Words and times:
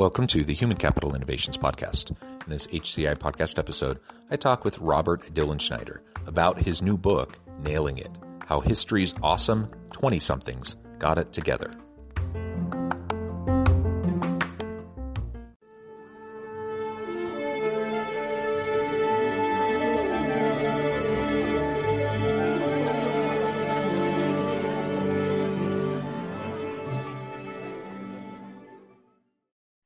Welcome 0.00 0.28
to 0.28 0.44
the 0.44 0.54
Human 0.54 0.78
Capital 0.78 1.14
Innovations 1.14 1.58
Podcast. 1.58 2.08
In 2.10 2.48
this 2.48 2.66
HCI 2.68 3.18
podcast 3.18 3.58
episode, 3.58 3.98
I 4.30 4.36
talk 4.36 4.64
with 4.64 4.78
Robert 4.78 5.20
Dilenschneider 5.34 5.98
about 6.26 6.58
his 6.58 6.80
new 6.80 6.96
book, 6.96 7.38
Nailing 7.62 7.98
It 7.98 8.10
How 8.46 8.60
History's 8.60 9.12
Awesome 9.22 9.70
20 9.92 10.18
Somethings 10.18 10.76
Got 10.98 11.18
It 11.18 11.34
Together. 11.34 11.70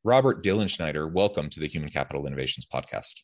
Robert 0.06 0.44
Dilenschneider, 0.44 1.10
welcome 1.10 1.48
to 1.48 1.58
the 1.58 1.66
Human 1.66 1.88
Capital 1.88 2.26
Innovations 2.26 2.66
Podcast. 2.66 3.22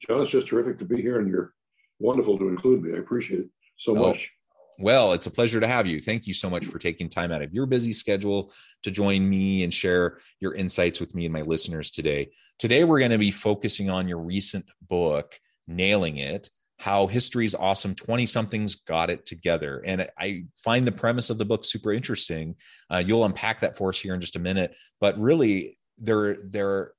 John, 0.00 0.22
it's 0.22 0.30
just 0.30 0.46
terrific 0.46 0.78
to 0.78 0.86
be 0.86 1.02
here, 1.02 1.18
and 1.18 1.28
you're 1.28 1.52
wonderful 1.98 2.38
to 2.38 2.48
include 2.48 2.82
me. 2.82 2.94
I 2.94 2.96
appreciate 2.96 3.40
it 3.40 3.50
so 3.76 3.94
oh, 3.94 4.08
much. 4.08 4.32
Well, 4.78 5.12
it's 5.12 5.26
a 5.26 5.30
pleasure 5.30 5.60
to 5.60 5.66
have 5.66 5.86
you. 5.86 6.00
Thank 6.00 6.26
you 6.26 6.32
so 6.32 6.48
much 6.48 6.64
for 6.64 6.78
taking 6.78 7.10
time 7.10 7.30
out 7.30 7.42
of 7.42 7.52
your 7.52 7.66
busy 7.66 7.92
schedule 7.92 8.50
to 8.84 8.90
join 8.90 9.28
me 9.28 9.64
and 9.64 9.74
share 9.74 10.16
your 10.40 10.54
insights 10.54 10.98
with 10.98 11.14
me 11.14 11.26
and 11.26 11.32
my 11.32 11.42
listeners 11.42 11.90
today. 11.90 12.30
Today, 12.58 12.84
we're 12.84 12.98
going 12.98 13.10
to 13.10 13.18
be 13.18 13.30
focusing 13.30 13.90
on 13.90 14.08
your 14.08 14.20
recent 14.20 14.70
book, 14.88 15.38
Nailing 15.68 16.16
It 16.16 16.48
how 16.78 17.06
history's 17.06 17.54
awesome 17.54 17.94
20 17.94 18.26
somethings 18.26 18.74
got 18.74 19.08
it 19.08 19.24
together 19.24 19.80
and 19.86 20.08
i 20.18 20.44
find 20.64 20.84
the 20.84 20.90
premise 20.90 21.30
of 21.30 21.38
the 21.38 21.44
book 21.44 21.64
super 21.64 21.92
interesting 21.92 22.56
uh, 22.90 23.00
you'll 23.06 23.24
unpack 23.24 23.60
that 23.60 23.76
for 23.76 23.90
us 23.90 24.00
here 24.00 24.14
in 24.14 24.20
just 24.20 24.34
a 24.34 24.40
minute 24.40 24.74
but 25.00 25.16
really 25.16 25.76
there 25.98 26.36
there 26.42 26.92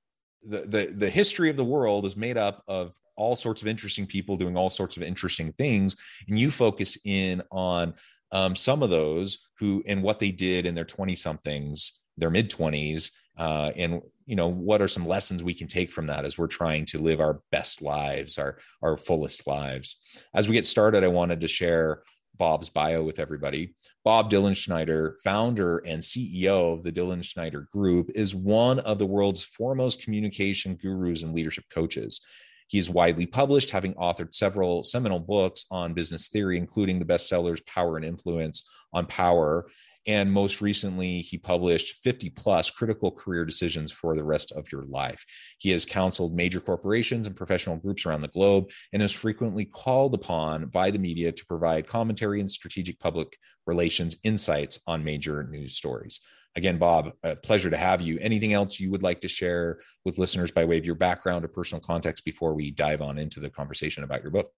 the, 0.44 0.60
the 0.60 0.94
the 0.96 1.10
history 1.10 1.50
of 1.50 1.58
the 1.58 1.64
world 1.64 2.06
is 2.06 2.16
made 2.16 2.38
up 2.38 2.64
of 2.68 2.96
all 3.16 3.36
sorts 3.36 3.62
of 3.62 3.68
interesting 3.68 4.06
people 4.06 4.36
doing 4.36 4.58
all 4.58 4.70
sorts 4.70 4.98
of 4.98 5.04
interesting 5.04 5.54
things. 5.54 5.96
And 6.28 6.40
you 6.40 6.52
focus 6.52 6.98
in 7.06 7.42
on 7.52 7.94
um, 8.32 8.56
some 8.56 8.82
of 8.82 8.90
those 8.90 9.38
who 9.60 9.84
and 9.86 10.02
what 10.02 10.20
they 10.20 10.32
did 10.32 10.66
in 10.66 10.76
their 10.76 10.86
20 10.86 11.16
somethings 11.16 12.02
their 12.18 12.30
mid 12.30 12.50
20s 12.50 13.12
uh, 13.38 13.72
and 13.76 14.02
you 14.26 14.36
know 14.36 14.48
what 14.48 14.82
are 14.82 14.88
some 14.88 15.08
lessons 15.08 15.44
we 15.44 15.54
can 15.54 15.68
take 15.68 15.92
from 15.92 16.08
that 16.08 16.26
as 16.26 16.38
we're 16.38 16.48
trying 16.48 16.86
to 16.86 17.00
live 17.00 17.20
our 17.20 17.42
best 17.52 17.82
lives 17.82 18.38
our 18.38 18.58
our 18.82 18.98
fullest 18.98 19.48
lives. 19.48 19.98
As 20.34 20.48
we 20.48 20.54
get 20.54 20.66
started 20.66 21.04
i 21.04 21.08
wanted 21.08 21.42
to 21.42 21.48
share 21.48 22.04
Bob's 22.38 22.70
bio 22.70 23.04
with 23.04 23.20
everybody. 23.20 23.76
Bob 24.04 24.32
Dilenschneider, 24.32 25.16
founder 25.24 25.80
and 25.80 26.02
CEO 26.02 26.74
of 26.74 26.84
the 26.84 26.92
Dilenschneider 26.92 27.70
Group, 27.70 28.10
is 28.16 28.34
one 28.34 28.80
of 28.80 29.00
the 29.00 29.06
world's 29.06 29.44
foremost 29.44 30.02
communication 30.02 30.76
gurus 30.76 31.24
and 31.24 31.34
leadership 31.34 31.66
coaches. 31.70 32.22
He 32.68 32.80
is 32.80 32.90
widely 32.90 33.26
published, 33.26 33.70
having 33.70 33.94
authored 33.96 34.34
several 34.34 34.84
seminal 34.84 35.20
books 35.20 35.66
on 35.70 35.94
business 35.94 36.30
theory, 36.30 36.58
including 36.58 36.98
the 36.98 37.06
bestsellers 37.06 37.64
Power 37.68 37.98
and 37.98 38.06
Influence 38.06 38.68
on 38.94 39.06
Power 39.06 39.68
and 40.06 40.32
most 40.32 40.62
recently, 40.62 41.22
he 41.22 41.38
published 41.38 42.04
50 42.04 42.30
plus 42.32 42.70
critical 42.70 43.12
career 43.12 43.46
decisions 43.46 43.92
for 43.92 44.16
the 44.16 44.24
rest 44.24 44.52
of 44.52 44.72
your 44.72 44.84
life. 44.84 45.26
He 45.60 45.70
has 45.72 45.86
counseled 45.86 46.36
major 46.36 46.60
corporations 46.60 47.26
and 47.26 47.36
professional 47.36 47.78
groups 47.78 48.06
around 48.06 48.22
the 48.22 48.28
globe 48.28 48.70
and 48.92 49.02
is 49.02 49.14
frequently 49.14 49.66
called 49.66 50.14
upon 50.14 50.66
by 50.68 50.92
the 50.92 51.00
media 51.00 51.32
to 51.32 51.46
provide 51.46 51.88
commentary 51.88 52.42
and 52.42 52.52
strategic 52.52 53.00
public 53.00 53.38
relations 53.66 54.18
insights 54.24 54.80
on 54.88 55.04
major 55.04 55.44
news 55.44 55.76
stories. 55.76 56.20
Again, 56.56 56.78
Bob, 56.78 57.14
a 57.24 57.36
pleasure 57.36 57.70
to 57.70 57.78
have 57.78 58.02
you. 58.02 58.20
Anything 58.22 58.54
else 58.54 58.80
you 58.80 58.92
would 58.92 59.04
like 59.04 59.22
to 59.22 59.28
share 59.28 59.80
with 60.06 60.20
listeners 60.20 60.52
by 60.52 60.66
way 60.66 60.78
of 60.78 60.86
your 60.86 60.96
background 60.96 61.44
or 61.46 61.48
personal 61.48 61.82
context 61.82 62.26
before 62.26 62.54
we 62.54 62.72
dive 62.72 63.02
on 63.02 63.18
into 63.18 63.40
the 63.40 63.50
conversation 63.50 64.04
about 64.04 64.22
your 64.22 64.32
book? 64.32 64.52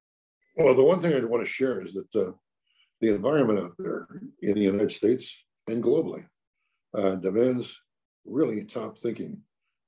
Well, 0.57 0.75
the 0.75 0.83
one 0.83 0.99
thing 1.01 1.13
I 1.13 1.23
want 1.23 1.43
to 1.45 1.49
share 1.49 1.81
is 1.81 1.93
that 1.93 2.15
uh, 2.15 2.31
the 3.01 3.13
environment 3.13 3.59
out 3.59 3.73
there 3.77 4.07
in 4.41 4.53
the 4.53 4.61
United 4.61 4.91
States 4.91 5.43
and 5.67 5.83
globally 5.83 6.25
uh, 6.97 7.15
demands 7.15 7.79
really 8.25 8.63
top 8.63 8.97
thinking 8.97 9.41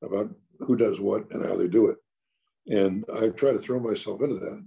about 0.03 0.29
who 0.59 0.75
does 0.75 0.99
what 0.99 1.29
and 1.31 1.45
how 1.45 1.55
they 1.55 1.67
do 1.67 1.87
it. 1.87 1.97
And 2.67 3.05
I 3.13 3.29
try 3.29 3.51
to 3.51 3.59
throw 3.59 3.79
myself 3.79 4.21
into 4.21 4.35
that 4.35 4.65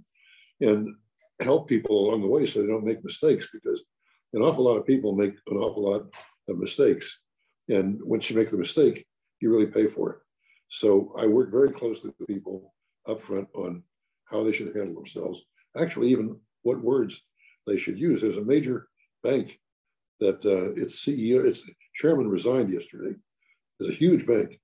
and 0.61 0.95
help 1.41 1.67
people 1.67 2.07
along 2.07 2.21
the 2.21 2.27
way 2.27 2.45
so 2.45 2.61
they 2.61 2.67
don't 2.67 2.85
make 2.85 3.03
mistakes 3.03 3.49
because 3.53 3.83
an 4.33 4.41
awful 4.41 4.63
lot 4.63 4.77
of 4.77 4.87
people 4.87 5.13
make 5.13 5.33
an 5.47 5.57
awful 5.57 5.91
lot 5.91 6.03
of 6.49 6.57
mistakes. 6.57 7.19
And 7.69 7.99
once 8.01 8.29
you 8.29 8.35
make 8.35 8.49
the 8.49 8.57
mistake, 8.57 9.05
you 9.39 9.51
really 9.51 9.67
pay 9.67 9.87
for 9.87 10.13
it. 10.13 10.19
So 10.69 11.13
I 11.17 11.25
work 11.25 11.51
very 11.51 11.71
closely 11.71 12.11
with 12.17 12.27
people 12.27 12.73
up 13.07 13.21
front 13.21 13.47
on 13.55 13.83
how 14.25 14.43
they 14.43 14.53
should 14.53 14.75
handle 14.75 14.95
themselves. 14.95 15.43
Actually, 15.77 16.09
even 16.09 16.39
what 16.63 16.81
words 16.81 17.23
they 17.67 17.77
should 17.77 17.99
use. 17.99 18.21
There's 18.21 18.37
a 18.37 18.43
major 18.43 18.87
bank 19.23 19.59
that 20.19 20.45
uh, 20.45 20.81
its 20.81 21.03
CEO, 21.03 21.43
its 21.45 21.63
chairman 21.93 22.29
resigned 22.29 22.71
yesterday. 22.71 23.15
There's 23.79 23.93
a 23.93 23.97
huge 23.97 24.25
bank, 24.27 24.59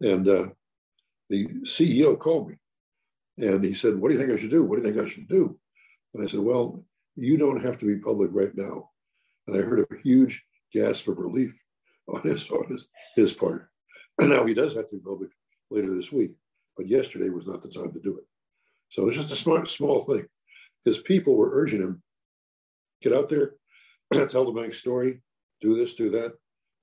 and 0.00 0.28
uh, 0.28 0.46
the 1.28 1.46
CEO 1.64 2.18
called 2.18 2.48
me, 2.48 2.56
and 3.38 3.62
he 3.64 3.74
said, 3.74 3.96
"What 3.96 4.08
do 4.08 4.14
you 4.14 4.20
think 4.20 4.32
I 4.32 4.40
should 4.40 4.50
do? 4.50 4.64
What 4.64 4.76
do 4.76 4.86
you 4.86 4.92
think 4.92 5.04
I 5.04 5.10
should 5.10 5.28
do?" 5.28 5.58
And 6.14 6.22
I 6.22 6.26
said, 6.26 6.40
"Well, 6.40 6.84
you 7.16 7.36
don't 7.36 7.62
have 7.62 7.76
to 7.78 7.86
be 7.86 7.96
public 7.96 8.30
right 8.32 8.54
now." 8.54 8.90
And 9.46 9.56
I 9.56 9.66
heard 9.66 9.80
a 9.80 10.02
huge 10.02 10.42
gasp 10.72 11.08
of 11.08 11.18
relief 11.18 11.60
on 12.08 12.22
his 12.22 12.50
on 12.50 12.66
his, 12.70 12.86
his 13.16 13.32
part. 13.32 13.68
And 14.20 14.30
now 14.30 14.44
he 14.44 14.54
does 14.54 14.74
have 14.74 14.86
to 14.88 14.96
be 14.96 15.02
public 15.02 15.30
later 15.70 15.94
this 15.94 16.12
week, 16.12 16.32
but 16.76 16.88
yesterday 16.88 17.28
was 17.28 17.46
not 17.46 17.62
the 17.62 17.68
time 17.68 17.92
to 17.92 18.00
do 18.00 18.18
it. 18.18 18.24
So 18.88 19.08
it's 19.08 19.16
just 19.16 19.32
a 19.32 19.36
smart, 19.36 19.70
small 19.70 20.00
thing. 20.00 20.26
His 20.84 20.98
people 20.98 21.34
were 21.34 21.50
urging 21.52 21.80
him 21.80 22.02
get 23.02 23.14
out 23.14 23.28
there, 23.28 23.54
tell 24.28 24.44
the 24.44 24.60
bank 24.60 24.74
story, 24.74 25.20
do 25.60 25.76
this, 25.76 25.94
do 25.94 26.10
that. 26.10 26.32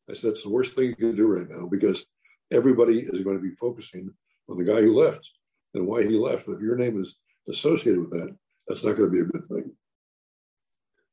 I 0.09 0.13
said, 0.13 0.31
that's 0.31 0.44
the 0.44 0.50
worst 0.50 0.74
thing 0.74 0.88
you 0.90 0.96
can 0.96 1.16
do 1.16 1.28
right 1.28 1.47
now 1.50 1.68
because 1.68 2.06
everybody 2.52 3.00
is 3.00 3.22
going 3.22 3.38
to 3.38 3.44
be 3.44 3.56
focusing 3.56 4.09
on 4.50 4.58
the 4.58 4.63
guy 4.63 4.81
who 4.81 4.94
left 4.94 5.29
and 5.74 5.85
why 5.85 6.03
he 6.03 6.18
left. 6.18 6.47
And 6.47 6.58
if 6.58 6.62
your 6.62 6.78
name 6.78 7.00
is 7.00 7.16
associated 7.47 8.00
with 8.00 8.12
that, 8.12 8.35
that's 8.68 8.84
not 8.84 8.96
going 8.96 9.09
to 9.09 9.13
be 9.13 9.22
a 9.22 9.25
good 9.25 9.47
thing. 9.47 9.72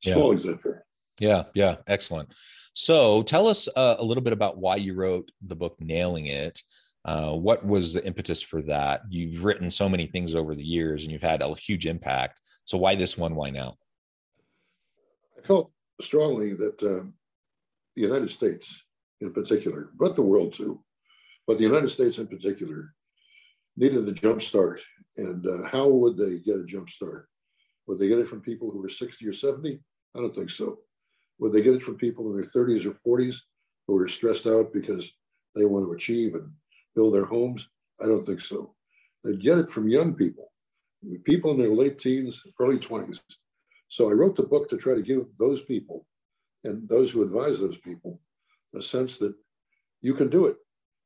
Small 0.03 0.28
yeah. 0.28 0.33
example. 0.33 0.75
Yeah, 1.21 1.43
yeah, 1.55 1.77
excellent. 1.87 2.33
So 2.75 3.22
tell 3.22 3.49
us 3.49 3.69
uh, 3.75 3.97
a 3.99 4.05
little 4.05 4.22
bit 4.22 4.34
about 4.34 4.59
why 4.59 4.77
you 4.77 4.95
wrote 4.95 5.31
the 5.47 5.56
book 5.56 5.77
Nailing 5.81 6.27
It. 6.27 6.62
Uh, 7.05 7.33
what 7.33 7.65
was 7.65 7.95
the 7.95 8.05
impetus 8.05 8.43
for 8.43 8.61
that? 8.62 9.03
You've 9.09 9.45
written 9.45 9.71
so 9.71 9.89
many 9.89 10.06
things 10.06 10.34
over 10.34 10.55
the 10.55 10.65
years 10.65 11.05
and 11.05 11.12
you've 11.12 11.22
had 11.22 11.41
a 11.41 11.55
huge 11.55 11.87
impact. 11.87 12.41
So 12.65 12.77
why 12.77 12.97
this 12.97 13.16
one? 13.16 13.34
Why 13.34 13.50
now? 13.50 13.77
Felt 15.47 15.71
strongly 16.01 16.55
that 16.55 16.83
uh, 16.83 17.07
the 17.95 18.03
United 18.03 18.31
States, 18.31 18.83
in 19.21 19.33
particular, 19.33 19.91
but 19.97 20.16
the 20.16 20.22
world 20.22 20.53
too, 20.53 20.83
but 21.47 21.59
the 21.59 21.65
United 21.65 21.89
States 21.89 22.19
in 22.19 22.27
particular, 22.27 22.93
needed 23.77 24.09
a 24.09 24.13
jump 24.13 24.43
start. 24.43 24.83
And 25.16 25.47
uh, 25.47 25.69
how 25.71 25.89
would 25.89 26.16
they 26.16 26.39
get 26.39 26.59
a 26.59 26.65
jump 26.65 26.91
start? 26.91 27.28
Would 27.87 27.98
they 27.98 28.09
get 28.09 28.19
it 28.19 28.28
from 28.28 28.41
people 28.41 28.71
who 28.71 28.84
are 28.84 28.89
60 28.89 29.27
or 29.27 29.33
70? 29.33 29.81
I 30.15 30.19
don't 30.19 30.34
think 30.34 30.51
so. 30.51 30.78
Would 31.39 31.53
they 31.53 31.63
get 31.63 31.75
it 31.75 31.83
from 31.83 31.97
people 31.97 32.31
in 32.31 32.41
their 32.41 32.51
30s 32.51 32.87
or 32.87 33.19
40s 33.19 33.37
who 33.87 33.98
are 33.98 34.09
stressed 34.09 34.47
out 34.47 34.72
because 34.72 35.13
they 35.54 35.65
want 35.65 35.87
to 35.87 35.93
achieve 35.93 36.34
and 36.34 36.51
build 36.95 37.15
their 37.15 37.27
homes? 37.27 37.69
I 38.03 38.07
don't 38.07 38.27
think 38.27 38.41
so. 38.41 38.75
They'd 39.25 39.41
get 39.41 39.59
it 39.59 39.71
from 39.71 39.89
young 39.89 40.15
people, 40.15 40.53
people 41.25 41.51
in 41.53 41.59
their 41.59 41.71
late 41.71 41.98
teens, 41.98 42.43
early 42.59 42.78
20s, 42.78 43.21
so 43.88 44.10
I 44.10 44.12
wrote 44.12 44.36
the 44.36 44.42
book 44.42 44.68
to 44.71 44.77
try 44.77 44.94
to 44.94 45.03
give 45.03 45.27
those 45.38 45.62
people 45.62 46.06
and 46.65 46.88
those 46.88 47.10
who 47.10 47.22
advise 47.22 47.60
those 47.60 47.78
people 47.78 48.21
a 48.74 48.83
sense 48.83 49.16
that 49.18 49.34
you 50.00 50.15
can 50.15 50.28
do 50.28 50.47
it. 50.47 50.56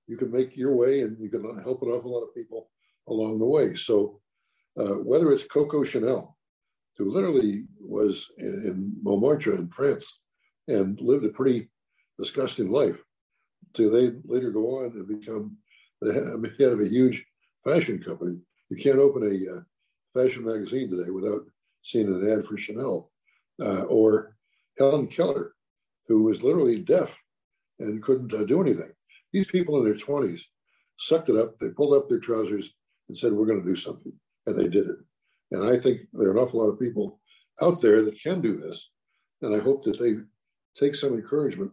You 0.06 0.16
can 0.16 0.32
make 0.32 0.56
your 0.56 0.74
way 0.74 1.02
and 1.02 1.18
you 1.18 1.28
can 1.28 1.42
help 1.62 1.82
an 1.82 1.88
awful 1.88 2.12
lot 2.12 2.22
of 2.22 2.34
people 2.34 2.70
along 3.08 3.38
the 3.38 3.44
way. 3.44 3.74
So 3.74 4.20
uh, 4.76 4.94
whether 5.04 5.30
it's 5.32 5.46
Coco 5.46 5.84
Chanel, 5.84 6.36
who 6.96 7.10
literally 7.10 7.66
was 7.80 8.28
in, 8.38 8.94
Montmartre 9.02 9.54
in 9.54 9.68
France 9.68 10.20
and 10.68 11.00
lived 11.00 11.24
a 11.24 11.28
pretty 11.28 11.70
disgusting 12.18 12.70
life. 12.70 12.96
Until 13.68 13.90
they 13.90 14.12
later 14.24 14.50
go 14.50 14.80
on 14.80 14.92
and 14.92 15.06
become 15.06 15.56
the 16.00 16.54
head 16.58 16.72
of 16.72 16.80
a 16.80 16.88
huge 16.88 17.24
fashion 17.64 18.02
company. 18.02 18.40
You 18.68 18.76
can't 18.76 18.98
open 18.98 19.22
a 19.22 19.56
uh, 19.56 19.60
fashion 20.12 20.44
magazine 20.44 20.90
today 20.90 21.10
without 21.10 21.42
seeing 21.82 22.08
an 22.08 22.30
ad 22.30 22.46
for 22.46 22.56
Chanel. 22.56 23.10
Uh, 23.62 23.82
or 23.84 24.36
Helen 24.78 25.06
Keller, 25.06 25.52
who 26.08 26.22
was 26.22 26.42
literally 26.42 26.80
deaf 26.80 27.14
and 27.78 28.02
couldn't 28.02 28.32
uh, 28.32 28.44
do 28.44 28.62
anything. 28.62 28.90
These 29.32 29.48
people 29.48 29.78
in 29.78 29.84
their 29.84 29.94
20s 29.94 30.40
sucked 30.98 31.28
it 31.28 31.36
up. 31.36 31.58
They 31.58 31.68
pulled 31.68 31.94
up 31.94 32.08
their 32.08 32.18
trousers 32.18 32.72
and 33.08 33.16
said, 33.16 33.32
We're 33.32 33.46
going 33.46 33.62
to 33.62 33.68
do 33.68 33.74
something. 33.74 34.12
And 34.46 34.58
they 34.58 34.68
did 34.68 34.86
it. 34.86 34.96
And 35.50 35.68
I 35.68 35.78
think 35.78 36.02
there 36.12 36.28
are 36.28 36.32
an 36.32 36.38
awful 36.38 36.60
lot 36.60 36.70
of 36.70 36.80
people 36.80 37.20
out 37.60 37.82
there 37.82 38.02
that 38.02 38.20
can 38.22 38.40
do 38.40 38.56
this. 38.56 38.90
And 39.42 39.54
I 39.54 39.58
hope 39.58 39.84
that 39.84 39.98
they 39.98 40.16
take 40.74 40.94
some 40.94 41.14
encouragement 41.14 41.70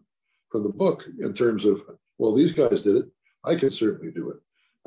from 0.51 0.63
the 0.63 0.69
book 0.69 1.05
in 1.19 1.33
terms 1.33 1.65
of, 1.65 1.81
well, 2.17 2.33
these 2.33 2.51
guys 2.51 2.81
did 2.81 2.97
it. 2.97 3.05
I 3.45 3.55
can 3.55 3.71
certainly 3.71 4.11
do 4.11 4.29
it. 4.31 4.37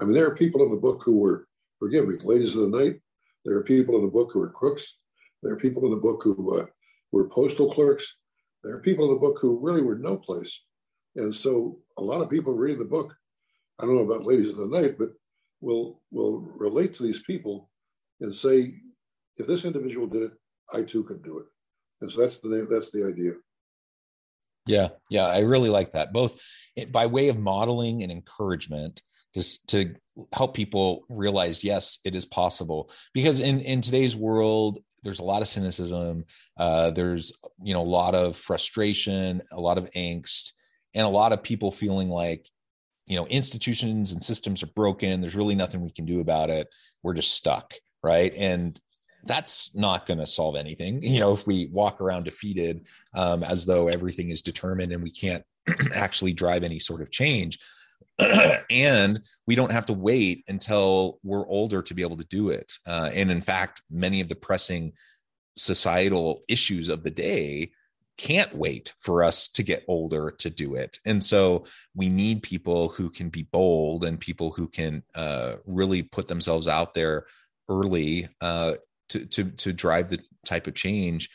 I 0.00 0.04
mean, 0.04 0.14
there 0.14 0.26
are 0.26 0.34
people 0.34 0.64
in 0.64 0.70
the 0.70 0.76
book 0.76 1.02
who 1.04 1.18
were, 1.18 1.46
forgive 1.78 2.08
me, 2.08 2.16
ladies 2.22 2.56
of 2.56 2.70
the 2.70 2.78
night. 2.78 3.00
There 3.44 3.56
are 3.56 3.64
people 3.64 3.96
in 3.96 4.02
the 4.02 4.10
book 4.10 4.30
who 4.32 4.42
are 4.42 4.50
crooks. 4.50 4.98
There 5.42 5.52
are 5.52 5.58
people 5.58 5.84
in 5.84 5.90
the 5.90 5.96
book 5.96 6.22
who 6.22 6.58
uh, 6.58 6.66
were 7.12 7.28
postal 7.28 7.72
clerks. 7.72 8.14
There 8.62 8.74
are 8.74 8.80
people 8.80 9.06
in 9.06 9.14
the 9.14 9.20
book 9.20 9.38
who 9.40 9.58
really 9.58 9.82
were 9.82 9.98
no 9.98 10.16
place. 10.16 10.62
And 11.16 11.34
so 11.34 11.78
a 11.98 12.02
lot 12.02 12.20
of 12.20 12.30
people 12.30 12.52
reading 12.52 12.78
the 12.78 12.84
book, 12.84 13.14
I 13.78 13.86
don't 13.86 13.96
know 13.96 14.02
about 14.02 14.26
ladies 14.26 14.50
of 14.50 14.56
the 14.56 14.68
night, 14.68 14.96
but 14.98 15.10
will 15.60 16.00
will 16.10 16.40
relate 16.40 16.94
to 16.94 17.02
these 17.02 17.22
people 17.22 17.70
and 18.20 18.34
say, 18.34 18.74
if 19.36 19.46
this 19.46 19.64
individual 19.64 20.06
did 20.06 20.22
it, 20.22 20.32
I 20.72 20.82
too 20.82 21.04
can 21.04 21.22
do 21.22 21.38
it. 21.38 21.46
And 22.00 22.10
so 22.10 22.20
that's 22.20 22.40
the 22.40 22.66
that's 22.70 22.90
the 22.90 23.06
idea. 23.06 23.32
Yeah, 24.66 24.88
yeah, 25.08 25.26
I 25.26 25.40
really 25.40 25.70
like 25.70 25.92
that. 25.92 26.12
Both 26.12 26.40
by 26.90 27.06
way 27.06 27.28
of 27.28 27.38
modeling 27.38 28.02
and 28.02 28.12
encouragement, 28.12 29.02
just 29.34 29.66
to 29.68 29.94
help 30.32 30.54
people 30.54 31.04
realize, 31.08 31.64
yes, 31.64 31.98
it 32.04 32.14
is 32.14 32.26
possible. 32.26 32.90
Because 33.14 33.40
in 33.40 33.60
in 33.60 33.80
today's 33.80 34.16
world, 34.16 34.78
there's 35.02 35.20
a 35.20 35.24
lot 35.24 35.42
of 35.42 35.48
cynicism. 35.48 36.24
Uh, 36.56 36.90
there's 36.90 37.32
you 37.62 37.74
know 37.74 37.82
a 37.82 37.84
lot 37.84 38.14
of 38.14 38.36
frustration, 38.36 39.42
a 39.52 39.60
lot 39.60 39.78
of 39.78 39.90
angst, 39.90 40.52
and 40.94 41.06
a 41.06 41.10
lot 41.10 41.32
of 41.32 41.42
people 41.42 41.70
feeling 41.70 42.08
like 42.08 42.46
you 43.06 43.16
know 43.16 43.26
institutions 43.26 44.12
and 44.12 44.22
systems 44.22 44.62
are 44.62 44.68
broken. 44.74 45.20
There's 45.20 45.36
really 45.36 45.54
nothing 45.54 45.80
we 45.80 45.92
can 45.92 46.06
do 46.06 46.20
about 46.20 46.50
it. 46.50 46.68
We're 47.02 47.14
just 47.14 47.32
stuck, 47.32 47.74
right? 48.02 48.32
And 48.36 48.78
that's 49.24 49.74
not 49.74 50.06
going 50.06 50.18
to 50.18 50.26
solve 50.26 50.56
anything. 50.56 51.02
You 51.02 51.20
know, 51.20 51.32
if 51.32 51.46
we 51.46 51.66
walk 51.66 52.00
around 52.00 52.24
defeated 52.24 52.86
um, 53.14 53.42
as 53.42 53.66
though 53.66 53.88
everything 53.88 54.30
is 54.30 54.42
determined 54.42 54.92
and 54.92 55.02
we 55.02 55.10
can't 55.10 55.44
actually 55.94 56.32
drive 56.32 56.62
any 56.62 56.78
sort 56.78 57.02
of 57.02 57.10
change. 57.10 57.58
and 58.70 59.20
we 59.46 59.54
don't 59.54 59.72
have 59.72 59.86
to 59.86 59.92
wait 59.92 60.44
until 60.48 61.18
we're 61.22 61.46
older 61.48 61.82
to 61.82 61.94
be 61.94 62.02
able 62.02 62.16
to 62.16 62.24
do 62.24 62.50
it. 62.50 62.72
Uh, 62.86 63.10
and 63.14 63.30
in 63.30 63.40
fact, 63.40 63.82
many 63.90 64.20
of 64.20 64.28
the 64.28 64.34
pressing 64.34 64.92
societal 65.56 66.42
issues 66.48 66.88
of 66.88 67.02
the 67.02 67.10
day 67.10 67.70
can't 68.20 68.54
wait 68.54 68.92
for 68.98 69.24
us 69.24 69.48
to 69.48 69.62
get 69.62 69.84
older 69.88 70.30
to 70.30 70.50
do 70.50 70.74
it. 70.74 70.98
And 71.06 71.24
so 71.24 71.64
we 71.94 72.10
need 72.10 72.42
people 72.42 72.88
who 72.88 73.08
can 73.08 73.30
be 73.30 73.44
bold 73.44 74.04
and 74.04 74.20
people 74.20 74.50
who 74.50 74.68
can 74.68 75.02
uh, 75.14 75.56
really 75.64 76.02
put 76.02 76.28
themselves 76.28 76.68
out 76.68 76.92
there 76.92 77.24
early 77.70 78.28
uh, 78.42 78.74
to, 79.08 79.24
to, 79.24 79.44
to 79.44 79.72
drive 79.72 80.10
the 80.10 80.22
type 80.44 80.66
of 80.66 80.74
change. 80.74 81.30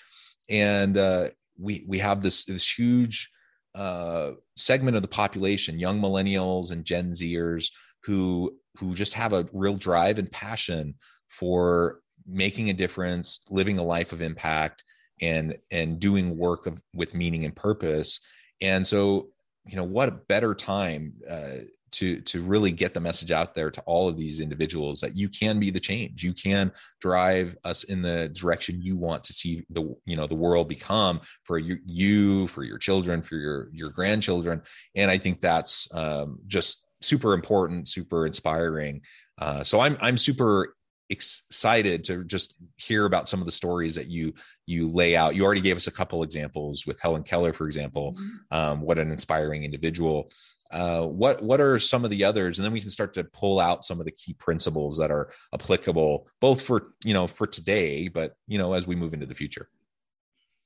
And 0.48 0.96
uh, 0.96 1.30
we, 1.58 1.84
we 1.88 1.98
have 1.98 2.22
this, 2.22 2.46
this 2.46 2.78
huge 2.78 3.32
uh, 3.76 4.32
segment 4.56 4.96
of 4.96 5.02
the 5.02 5.08
population, 5.08 5.80
young 5.80 6.00
millennials 6.00 6.72
and 6.72 6.86
Gen 6.86 7.12
Zers, 7.12 7.72
who 8.04 8.58
who 8.78 8.94
just 8.94 9.14
have 9.14 9.34
a 9.34 9.48
real 9.54 9.76
drive 9.76 10.20
and 10.20 10.32
passion 10.32 10.96
for 11.30 12.00
making 12.26 12.70
a 12.70 12.74
difference, 12.74 13.42
living 13.50 13.78
a 13.78 13.84
life 13.84 14.14
of 14.14 14.22
impact, 14.22 14.84
and 15.22 15.58
and 15.72 16.00
doing 16.00 16.38
work 16.38 16.66
of, 16.66 16.80
with 16.94 17.14
meaning 17.14 17.46
and 17.46 17.56
purpose. 17.56 18.20
And 18.62 18.86
so, 18.88 19.30
you 19.66 19.76
know, 19.76 19.84
what 19.84 20.10
a 20.10 20.14
better 20.14 20.56
time 20.56 21.14
uh, 21.30 21.58
to 21.96 22.20
to 22.22 22.42
really 22.42 22.72
get 22.72 22.94
the 22.94 23.00
message 23.00 23.32
out 23.32 23.56
there 23.56 23.72
to 23.72 23.82
all 23.82 24.08
of 24.08 24.18
these 24.18 24.40
individuals 24.40 25.00
that 25.00 25.16
you 25.16 25.30
can 25.30 25.60
be 25.60 25.70
the 25.70 25.80
change. 25.80 26.24
You 26.24 26.34
can 26.34 26.72
drive 27.00 27.56
us 27.64 27.84
in 27.86 28.02
the 28.02 28.30
direction 28.30 28.82
you 28.82 28.98
want 28.98 29.24
to 29.26 29.34
see 29.34 29.66
the 29.70 29.96
you 30.06 30.16
know 30.16 30.28
the 30.28 30.36
world 30.36 30.68
become 30.68 31.22
for 31.44 31.58
you, 31.58 31.78
you 31.86 32.48
for 32.48 32.64
your 32.64 32.78
children 32.78 33.22
for 33.22 33.36
your 33.36 33.70
your 33.72 33.90
grandchildren. 33.90 34.62
And 34.96 35.10
i 35.10 35.18
think 35.18 35.40
that's 35.40 35.88
um, 35.94 36.40
just 36.48 36.86
super 37.02 37.34
important 37.34 37.88
super 37.88 38.26
inspiring. 38.26 39.02
Uh, 39.38 39.64
so 39.64 39.80
i'm 39.80 39.98
i'm 40.02 40.18
super 40.18 40.76
excited 41.10 42.04
to 42.04 42.24
just 42.24 42.56
hear 42.78 43.06
about 43.06 43.30
some 43.30 43.40
of 43.40 43.46
the 43.46 43.52
stories 43.52 43.94
that 43.96 44.08
you 44.08 44.34
you 44.66 44.88
lay 44.88 45.16
out. 45.16 45.36
You 45.36 45.46
already 45.46 45.62
gave 45.62 45.78
us 45.78 45.88
a 45.88 45.92
couple 45.92 46.24
examples 46.24 46.86
with 46.88 47.00
helen 47.00 47.24
keller 47.24 47.54
for 47.54 47.68
example. 47.68 48.14
Mm-hmm. 48.14 48.58
um, 48.58 48.82
what 48.82 49.00
an 49.00 49.12
inspiring 49.12 49.64
individual 49.64 50.32
uh, 50.72 51.06
what 51.06 51.44
what 51.44 51.62
are 51.62 51.78
some 51.80 52.04
of 52.04 52.10
the 52.10 52.24
others? 52.24 52.58
And 52.58 52.66
then 52.66 52.74
we 52.74 52.82
can 52.82 52.90
start 52.90 53.14
to 53.16 53.24
pull 53.24 53.60
out 53.60 53.86
some 53.86 54.00
of 54.00 54.06
the 54.06 54.12
key 54.12 54.34
principles 54.34 54.98
that 54.98 55.12
are 55.12 55.32
applicable 55.54 56.28
both 56.42 56.62
for 56.62 56.94
you 57.04 57.14
know 57.14 57.28
for 57.28 57.46
today 57.46 58.08
but 58.08 58.36
you 58.48 58.58
know 58.58 58.74
as 58.74 58.88
we 58.88 58.96
move 58.96 59.14
into 59.14 59.26
the 59.26 59.36
future. 59.36 59.70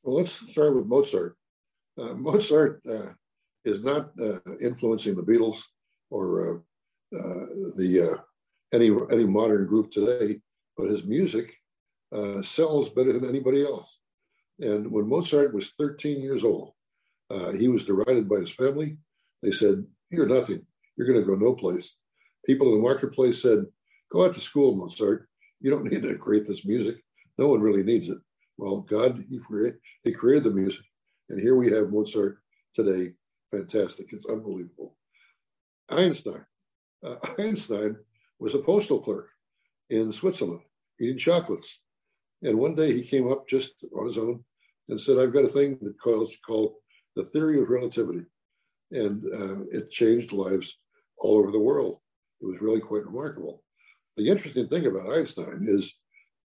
Well 0.04 0.18
let's 0.18 0.32
start 0.52 0.76
with 0.76 0.86
mozart. 0.86 1.36
Uh, 2.00 2.14
mozart 2.14 2.82
uh, 2.90 3.12
is 3.66 3.84
not 3.84 4.12
uh, 4.20 4.40
influencing 4.62 5.16
the 5.16 5.24
beatles 5.24 5.64
or 6.10 6.64
uh, 7.14 7.18
uh, 7.18 7.46
the 7.76 8.20
any 8.74 8.92
any 9.12 9.26
modern 9.26 9.66
group 9.68 9.92
today 9.92 10.40
but 10.78 10.90
his 10.90 11.04
music 11.04 11.56
sells 12.42 12.90
better 12.90 13.12
than 13.12 13.28
anybody 13.28 13.64
else. 13.66 14.00
And 14.60 14.90
when 14.90 15.10
mozart 15.10 15.54
was 15.54 15.74
13 15.78 16.22
years 16.22 16.46
old 16.46 16.72
he 17.58 17.68
was 17.68 17.84
derided 17.84 18.30
by 18.30 18.38
his 18.38 18.52
family 18.52 18.98
they 19.42 19.52
said, 19.52 19.86
You're 20.10 20.28
nothing. 20.28 20.66
You're 20.96 21.08
going 21.08 21.20
to 21.20 21.26
go 21.26 21.36
no 21.36 21.54
place. 21.54 21.96
People 22.46 22.68
in 22.68 22.76
the 22.76 22.82
marketplace 22.82 23.42
said, 23.42 23.66
Go 24.12 24.26
out 24.26 24.34
to 24.34 24.42
school, 24.42 24.76
Mozart. 24.76 25.28
You 25.62 25.72
don't 25.72 25.86
need 25.92 26.04
to 26.04 26.16
create 26.16 26.48
this 26.48 26.66
music. 26.66 26.96
No 27.38 27.48
one 27.48 27.62
really 27.62 27.84
needs 27.84 28.10
it. 28.10 28.20
Well, 28.58 28.82
God, 28.82 29.24
He 29.30 29.40
created, 29.40 29.80
he 30.04 30.12
created 30.12 30.44
the 30.44 30.52
music. 30.52 30.84
And 31.30 31.40
here 31.40 31.56
we 31.56 31.72
have 31.72 31.92
Mozart 31.92 32.40
today. 32.74 33.14
Fantastic. 33.52 34.08
It's 34.12 34.28
unbelievable. 34.28 34.96
Einstein. 35.90 36.46
Uh, 37.04 37.16
Einstein 37.40 37.96
was 38.40 38.56
a 38.56 38.60
postal 38.60 39.00
clerk 39.00 39.30
in 39.90 40.12
Switzerland 40.12 40.62
eating 41.00 41.18
chocolates. 41.18 41.82
And 42.42 42.58
one 42.58 42.76
day 42.76 42.94
he 42.94 43.02
came 43.02 43.32
up 43.32 43.48
just 43.48 43.74
on 43.98 44.06
his 44.08 44.18
own 44.18 44.44
and 44.88 45.00
said, 45.00 45.18
I've 45.18 45.34
got 45.34 45.46
a 45.46 45.50
thing 45.50 45.78
that 45.82 46.00
calls 46.00 46.38
called 46.46 46.74
the 47.16 47.26
theory 47.26 47.62
of 47.62 47.70
relativity 47.70 48.26
and 48.92 49.24
uh, 49.34 49.64
it 49.72 49.92
changed 49.92 50.32
lives 50.32 50.78
all 51.18 51.38
over 51.38 51.52
the 51.52 51.60
world. 51.60 52.00
It 52.42 52.46
was 52.46 52.62
really 52.62 52.80
quite 52.80 53.06
remarkable. 53.06 53.64
The 54.18 54.30
interesting 54.30 54.68
thing 54.68 54.86
about 54.86 55.10
Einstein 55.10 55.66
is 55.68 55.96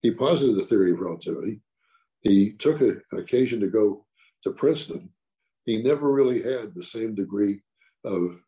he 0.03 0.11
posited 0.11 0.57
the 0.57 0.65
theory 0.65 0.93
of 0.93 1.01
relativity. 1.01 1.61
He 2.21 2.53
took 2.53 2.81
a, 2.81 2.91
an 3.13 3.19
occasion 3.19 3.61
to 3.61 3.69
go 3.69 4.07
to 4.45 4.53
Princeton. 4.53 5.09
He 5.65 5.83
never 5.83 6.13
really 6.13 6.43
had 6.43 6.75
the 6.75 6.83
same 6.83 7.15
degree 7.15 7.61
of 8.05 8.41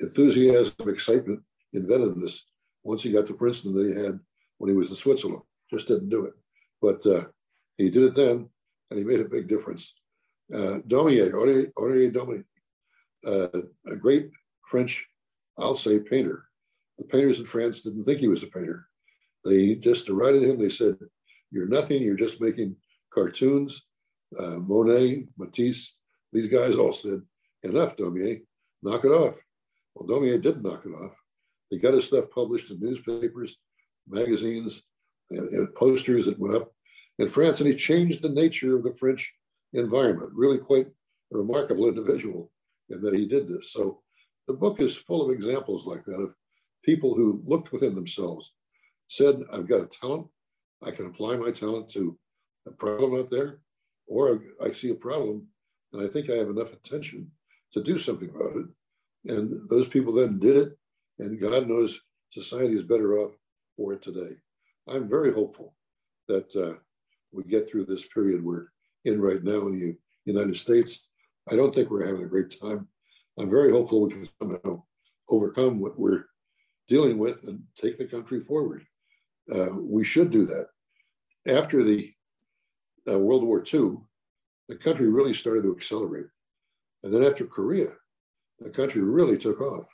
enthusiasm, 0.00 0.74
excitement, 0.88 1.40
inventiveness 1.72 2.44
once 2.84 3.02
he 3.02 3.12
got 3.12 3.26
to 3.26 3.34
Princeton 3.34 3.74
that 3.74 3.86
he 3.86 4.02
had 4.02 4.18
when 4.58 4.70
he 4.70 4.76
was 4.76 4.90
in 4.90 4.96
Switzerland. 4.96 5.42
Just 5.70 5.88
didn't 5.88 6.08
do 6.08 6.24
it. 6.26 6.34
But 6.80 7.04
uh, 7.06 7.24
he 7.78 7.90
did 7.90 8.02
it 8.04 8.14
then, 8.14 8.48
and 8.90 8.98
he 8.98 9.04
made 9.04 9.20
a 9.20 9.24
big 9.24 9.48
difference. 9.48 9.94
Uh, 10.52 10.78
Daumier, 10.86 11.32
Daumier, 11.32 11.70
uh, 11.76 12.42
a 13.24 13.96
great 13.98 14.30
French, 14.66 15.06
I'll 15.58 15.76
say, 15.76 15.98
painter. 15.98 16.46
The 16.98 17.04
painters 17.04 17.38
in 17.38 17.46
France 17.46 17.82
didn't 17.82 18.04
think 18.04 18.20
he 18.20 18.28
was 18.28 18.42
a 18.42 18.46
painter. 18.46 18.86
They 19.44 19.74
just 19.74 20.06
derided 20.06 20.42
him. 20.42 20.58
They 20.58 20.68
said, 20.68 20.96
You're 21.50 21.68
nothing. 21.68 22.02
You're 22.02 22.16
just 22.16 22.40
making 22.40 22.76
cartoons. 23.12 23.86
Uh, 24.38 24.58
Monet, 24.58 25.26
Matisse, 25.36 25.96
these 26.32 26.48
guys 26.48 26.76
all 26.76 26.92
said, 26.92 27.22
Enough, 27.64 27.96
Daumier, 27.96 28.40
knock 28.82 29.04
it 29.04 29.08
off. 29.08 29.36
Well, 29.94 30.08
Daumier 30.08 30.40
did 30.40 30.62
knock 30.62 30.84
it 30.86 30.90
off. 30.90 31.12
He 31.70 31.78
got 31.78 31.94
his 31.94 32.06
stuff 32.06 32.26
published 32.34 32.70
in 32.70 32.80
newspapers, 32.80 33.58
magazines, 34.08 34.82
and, 35.30 35.48
and 35.48 35.74
posters 35.74 36.26
that 36.26 36.38
went 36.38 36.54
up 36.54 36.72
in 37.18 37.28
France, 37.28 37.60
and 37.60 37.68
he 37.68 37.76
changed 37.76 38.22
the 38.22 38.28
nature 38.28 38.76
of 38.76 38.84
the 38.84 38.94
French 38.94 39.34
environment. 39.72 40.30
Really 40.34 40.58
quite 40.58 40.86
a 40.86 41.36
remarkable 41.36 41.88
individual 41.88 42.51
and 42.92 43.02
that 43.02 43.14
he 43.14 43.26
did 43.26 43.48
this. 43.48 43.72
So 43.72 44.00
the 44.46 44.54
book 44.54 44.80
is 44.80 44.96
full 44.96 45.22
of 45.22 45.30
examples 45.30 45.86
like 45.86 46.04
that 46.04 46.20
of 46.20 46.34
people 46.84 47.14
who 47.14 47.42
looked 47.46 47.72
within 47.72 47.94
themselves, 47.94 48.52
said, 49.08 49.42
I've 49.52 49.68
got 49.68 49.82
a 49.82 49.86
talent, 49.86 50.26
I 50.82 50.90
can 50.90 51.06
apply 51.06 51.36
my 51.36 51.50
talent 51.50 51.88
to 51.90 52.18
a 52.66 52.72
problem 52.72 53.18
out 53.18 53.30
there, 53.30 53.60
or 54.08 54.42
I 54.62 54.72
see 54.72 54.90
a 54.90 54.94
problem, 54.94 55.46
And 55.92 56.02
I 56.02 56.08
think 56.08 56.30
I 56.30 56.36
have 56.36 56.48
enough 56.48 56.72
attention 56.72 57.30
to 57.72 57.82
do 57.82 57.98
something 57.98 58.30
about 58.30 58.56
it. 58.56 58.66
And 59.32 59.68
those 59.68 59.86
people 59.88 60.12
then 60.12 60.38
did 60.38 60.56
it. 60.56 60.78
And 61.18 61.40
God 61.40 61.68
knows 61.68 62.00
society 62.30 62.74
is 62.74 62.82
better 62.82 63.18
off 63.18 63.32
for 63.76 63.92
it 63.92 64.02
today. 64.02 64.36
I'm 64.88 65.08
very 65.08 65.32
hopeful 65.32 65.74
that 66.28 66.54
uh, 66.56 66.78
we 67.30 67.44
get 67.44 67.68
through 67.68 67.86
this 67.86 68.06
period 68.06 68.42
we're 68.42 68.66
in 69.04 69.20
right 69.20 69.42
now 69.42 69.66
in 69.68 69.78
the 69.78 69.96
United 70.24 70.56
States. 70.56 71.08
I 71.50 71.56
don't 71.56 71.74
think 71.74 71.90
we're 71.90 72.06
having 72.06 72.22
a 72.22 72.28
great 72.28 72.54
time. 72.60 72.88
I'm 73.38 73.50
very 73.50 73.72
hopeful 73.72 74.02
we 74.02 74.12
can 74.12 74.28
somehow 74.38 74.82
overcome 75.28 75.80
what 75.80 75.98
we're 75.98 76.26
dealing 76.88 77.18
with 77.18 77.42
and 77.44 77.62
take 77.76 77.98
the 77.98 78.04
country 78.04 78.40
forward. 78.40 78.86
Uh, 79.52 79.70
we 79.74 80.04
should 80.04 80.30
do 80.30 80.46
that. 80.46 80.68
After 81.46 81.82
the 81.82 82.12
uh, 83.10 83.18
World 83.18 83.42
War 83.42 83.64
II, 83.72 83.96
the 84.68 84.76
country 84.76 85.08
really 85.08 85.34
started 85.34 85.62
to 85.62 85.74
accelerate. 85.74 86.26
And 87.02 87.12
then 87.12 87.24
after 87.24 87.46
Korea, 87.46 87.88
the 88.60 88.70
country 88.70 89.00
really 89.00 89.36
took 89.36 89.60
off. 89.60 89.88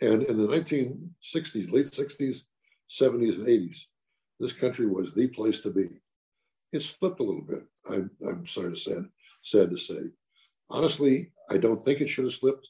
And 0.00 0.22
in 0.24 0.36
the 0.36 0.46
1960s, 0.46 1.72
late 1.72 1.86
60s, 1.86 2.42
70s, 2.90 3.34
and 3.36 3.46
80s, 3.46 3.86
this 4.38 4.52
country 4.52 4.86
was 4.86 5.12
the 5.12 5.28
place 5.28 5.60
to 5.60 5.70
be. 5.70 5.88
It 6.72 6.80
slipped 6.82 7.20
a 7.20 7.22
little 7.22 7.42
bit. 7.42 7.64
I'm, 7.90 8.10
I'm 8.26 8.46
sorry 8.46 8.72
to 8.72 8.78
say, 8.78 8.96
sad 9.42 9.70
to 9.70 9.78
say. 9.78 10.10
Honestly, 10.72 11.30
I 11.50 11.58
don't 11.58 11.84
think 11.84 12.00
it 12.00 12.08
should 12.08 12.24
have 12.24 12.32
slipped. 12.32 12.66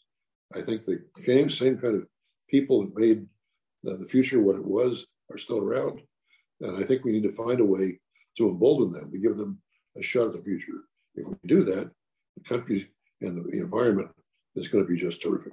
I 0.52 0.60
think 0.60 0.84
the 0.84 1.04
same, 1.24 1.48
same 1.48 1.78
kind 1.78 1.94
of 1.94 2.06
people 2.50 2.82
that 2.82 2.98
made 2.98 3.24
the 3.84 4.08
future 4.08 4.40
what 4.40 4.56
it 4.56 4.64
was 4.64 5.06
are 5.30 5.38
still 5.38 5.60
around. 5.60 6.00
And 6.60 6.76
I 6.76 6.84
think 6.84 7.04
we 7.04 7.12
need 7.12 7.22
to 7.22 7.32
find 7.32 7.60
a 7.60 7.64
way 7.64 8.00
to 8.38 8.48
embolden 8.48 8.92
them, 8.92 9.12
to 9.12 9.18
give 9.18 9.36
them 9.36 9.62
a 9.96 10.02
shot 10.02 10.26
at 10.26 10.32
the 10.32 10.42
future. 10.42 10.80
If 11.14 11.28
we 11.28 11.36
do 11.46 11.62
that, 11.64 11.90
the 12.36 12.42
country 12.48 12.90
and 13.20 13.44
the 13.44 13.60
environment 13.60 14.10
is 14.56 14.66
going 14.66 14.84
to 14.84 14.92
be 14.92 14.98
just 14.98 15.22
terrific. 15.22 15.52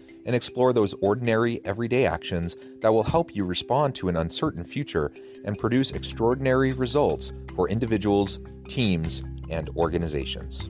and 0.25 0.35
explore 0.35 0.73
those 0.73 0.93
ordinary, 1.01 1.63
everyday 1.65 2.05
actions 2.05 2.57
that 2.81 2.93
will 2.93 3.03
help 3.03 3.35
you 3.35 3.45
respond 3.45 3.95
to 3.95 4.09
an 4.09 4.17
uncertain 4.17 4.63
future 4.63 5.11
and 5.45 5.57
produce 5.57 5.91
extraordinary 5.91 6.73
results 6.73 7.31
for 7.55 7.69
individuals, 7.69 8.39
teams, 8.67 9.23
and 9.49 9.69
organizations. 9.75 10.69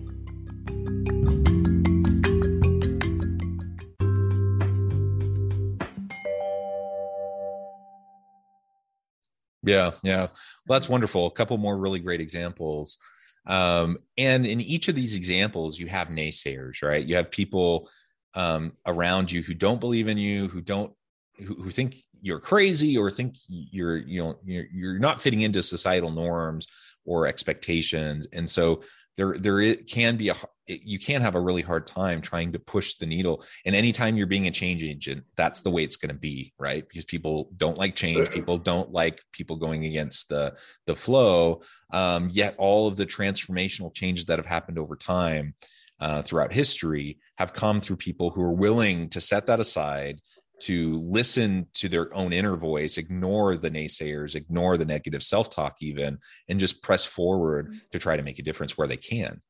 Yeah, 9.64 9.92
yeah. 10.04 10.28
Well, 10.68 10.80
that's 10.80 10.90
wonderful. 10.90 11.28
A 11.28 11.32
couple 11.32 11.58
more 11.58 11.78
really 11.78 12.00
great 12.00 12.22
examples. 12.22 12.98
Um, 13.46 13.98
and 14.18 14.46
in 14.46 14.62
each 14.62 14.88
of 14.88 14.96
these 14.96 15.16
examples, 15.16 15.80
you 15.80 15.88
have 15.88 16.10
naysayers, 16.10 16.82
right? 16.84 17.04
You 17.04 17.16
have 17.16 17.32
people 17.32 17.90
um, 18.34 18.74
around 18.86 19.32
you 19.32 19.42
who 19.42 19.54
don't 19.54 19.80
believe 19.80 20.08
in 20.08 20.18
you, 20.18 20.48
who 20.48 20.62
don't, 20.62 20.94
who, 21.38 21.56
who 21.56 21.72
think 21.72 21.98
you're 22.22 22.40
crazy 22.40 22.98
or 22.98 23.10
think 23.10 23.36
you're, 23.48 23.98
you 23.98 24.22
know, 24.22 24.36
you're, 24.44 24.66
you're 24.72 25.00
not 25.00 25.22
fitting 25.22 25.42
into 25.42 25.64
societal 25.64 26.12
norms 26.12 26.68
or 27.06 27.28
expectations. 27.28 28.28
And 28.32 28.50
so 28.50 28.84
there, 29.18 29.34
there 29.34 29.76
can 29.76 30.18
be 30.18 30.30
a, 30.30 30.36
you 30.68 31.00
can 31.00 31.22
have 31.22 31.36
a 31.36 31.40
really 31.40 31.62
hard 31.62 31.86
time 31.86 32.22
trying 32.22 32.54
to 32.54 32.60
push 32.60 32.96
the 32.96 33.06
needle. 33.06 33.44
And 33.66 33.76
anytime 33.76 34.16
you're 34.16 34.28
being 34.28 34.48
a 34.48 34.52
change 34.52 34.84
agent, 34.84 35.24
that's 35.36 35.62
the 35.62 35.70
way 35.70 35.84
it's 35.84 35.98
going 35.98 36.14
to 36.14 36.20
be, 36.20 36.54
right? 36.58 36.88
Because 36.88 37.04
people 37.04 37.52
don't 37.58 37.78
like 37.78 37.96
change. 37.96 38.30
People 38.30 38.58
don't 38.58 38.92
like 38.92 39.20
people 39.34 39.58
going 39.58 39.86
against 39.86 40.30
the, 40.30 40.56
the 40.86 40.96
flow. 40.96 41.62
Um, 41.92 42.30
yet 42.32 42.56
all 42.58 42.88
of 42.88 42.96
the 42.96 43.06
transformational 43.06 43.94
changes 43.94 44.26
that 44.26 44.40
have 44.40 44.46
happened 44.46 44.80
over 44.80 44.96
time, 44.96 45.56
uh, 46.00 46.22
throughout 46.22 46.52
history 46.52 47.20
have 47.42 47.54
come 47.54 47.82
through 47.82 47.96
people 47.96 48.30
who 48.30 48.42
are 48.42 48.54
willing 48.54 49.10
to 49.10 49.20
set 49.20 49.48
that 49.48 49.60
aside 49.60 50.22
to 50.60 51.00
listen 51.00 51.66
to 51.74 51.90
their 51.90 52.14
own 52.14 52.32
inner 52.32 52.56
voice 52.56 53.00
ignore 53.00 53.58
the 53.58 53.72
naysayers 53.72 54.36
ignore 54.36 54.78
the 54.78 54.86
negative 54.86 55.24
self-talk 55.24 55.76
even 55.82 56.20
and 56.50 56.60
just 56.60 56.84
press 56.84 57.04
forward 57.04 57.66
mm-hmm. 57.66 57.78
to 57.92 57.98
try 57.98 58.16
to 58.16 58.22
make 58.22 58.38
a 58.38 58.44
difference 58.44 58.78
where 58.78 58.88
they 58.88 58.96
can. 58.96 59.42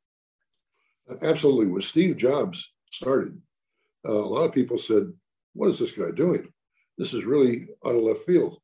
Absolutely. 1.21 1.65
When 1.65 1.81
steve 1.81 2.15
jobs 2.15 2.74
started 2.91 3.38
uh, 4.07 4.13
a 4.13 4.31
lot 4.36 4.45
of 4.45 4.53
people 4.53 4.77
said 4.77 5.12
what 5.53 5.67
is 5.67 5.77
this 5.77 5.91
guy 5.91 6.12
doing? 6.15 6.48
This 6.98 7.13
is 7.13 7.25
really 7.25 7.67
out 7.86 7.95
of 7.95 8.01
left 8.03 8.21
field. 8.21 8.57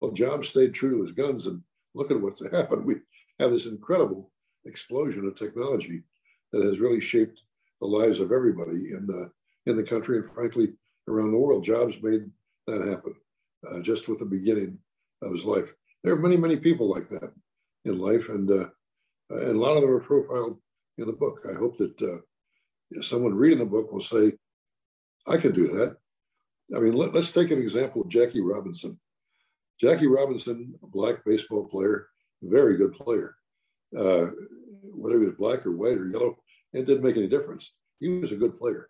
Well 0.00 0.12
jobs 0.12 0.48
stayed 0.48 0.74
true 0.74 0.98
to 0.98 1.02
his 1.02 1.12
guns 1.12 1.48
and 1.48 1.60
look 1.96 2.12
at 2.12 2.20
what's 2.20 2.48
happened. 2.52 2.84
We 2.84 2.94
have 3.40 3.50
this 3.50 3.66
incredible 3.66 4.30
explosion 4.64 5.26
of 5.26 5.34
technology 5.34 6.04
that 6.52 6.62
has 6.62 6.78
really 6.78 7.00
shaped 7.00 7.42
the 7.80 7.86
lives 7.86 8.20
of 8.20 8.32
everybody 8.32 8.92
in 8.92 9.06
the 9.06 9.30
in 9.66 9.76
the 9.76 9.82
country 9.82 10.16
and 10.16 10.30
frankly 10.30 10.72
around 11.08 11.32
the 11.32 11.38
world. 11.38 11.64
Jobs 11.64 12.00
made 12.02 12.30
that 12.66 12.86
happen 12.86 13.14
uh, 13.70 13.80
just 13.80 14.08
with 14.08 14.18
the 14.18 14.24
beginning 14.24 14.78
of 15.22 15.32
his 15.32 15.44
life. 15.44 15.74
There 16.02 16.12
are 16.12 16.18
many 16.18 16.36
many 16.36 16.56
people 16.56 16.88
like 16.88 17.08
that 17.10 17.32
in 17.84 17.98
life, 17.98 18.28
and 18.28 18.50
uh, 18.50 18.68
and 19.30 19.56
a 19.56 19.60
lot 19.60 19.76
of 19.76 19.82
them 19.82 19.90
are 19.90 20.00
profiled 20.00 20.58
in 20.98 21.06
the 21.06 21.12
book. 21.12 21.46
I 21.48 21.54
hope 21.54 21.76
that 21.78 22.02
uh, 22.02 23.02
someone 23.02 23.34
reading 23.34 23.58
the 23.58 23.66
book 23.66 23.92
will 23.92 24.00
say, 24.00 24.32
"I 25.26 25.36
could 25.36 25.54
do 25.54 25.68
that." 25.68 25.96
I 26.74 26.78
mean, 26.78 26.92
let, 26.92 27.16
us 27.16 27.32
take 27.32 27.50
an 27.50 27.60
example 27.60 28.02
of 28.02 28.08
Jackie 28.08 28.40
Robinson. 28.40 28.98
Jackie 29.80 30.06
Robinson, 30.06 30.74
a 30.82 30.86
black 30.86 31.24
baseball 31.24 31.66
player, 31.66 32.08
very 32.42 32.76
good 32.76 32.92
player. 32.92 33.34
Uh, 33.96 34.26
whether 34.82 35.18
he 35.18 35.26
was 35.26 35.34
black 35.34 35.66
or 35.66 35.72
white 35.72 35.98
or 35.98 36.06
yellow, 36.06 36.36
it 36.72 36.86
didn't 36.86 37.02
make 37.02 37.16
any 37.16 37.28
difference. 37.28 37.74
He 37.98 38.08
was 38.08 38.32
a 38.32 38.36
good 38.36 38.58
player. 38.58 38.88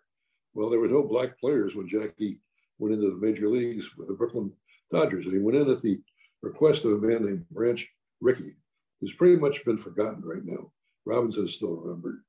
Well, 0.53 0.69
there 0.69 0.79
were 0.79 0.87
no 0.87 1.03
black 1.03 1.39
players 1.39 1.75
when 1.75 1.87
Jackie 1.87 2.39
went 2.77 2.93
into 2.93 3.09
the 3.09 3.25
major 3.25 3.49
leagues 3.49 3.95
with 3.97 4.07
the 4.07 4.13
Brooklyn 4.13 4.51
Dodgers, 4.91 5.25
and 5.25 5.33
he 5.33 5.39
went 5.39 5.57
in 5.57 5.69
at 5.69 5.81
the 5.81 6.01
request 6.41 6.85
of 6.85 6.91
a 6.91 6.97
man 6.97 7.25
named 7.25 7.45
Branch 7.49 7.87
Rickey, 8.19 8.55
who's 8.99 9.15
pretty 9.15 9.37
much 9.37 9.63
been 9.65 9.77
forgotten 9.77 10.21
right 10.23 10.43
now. 10.43 10.71
Robinson 11.05 11.45
is 11.45 11.55
still 11.55 11.77
remembered, 11.77 12.21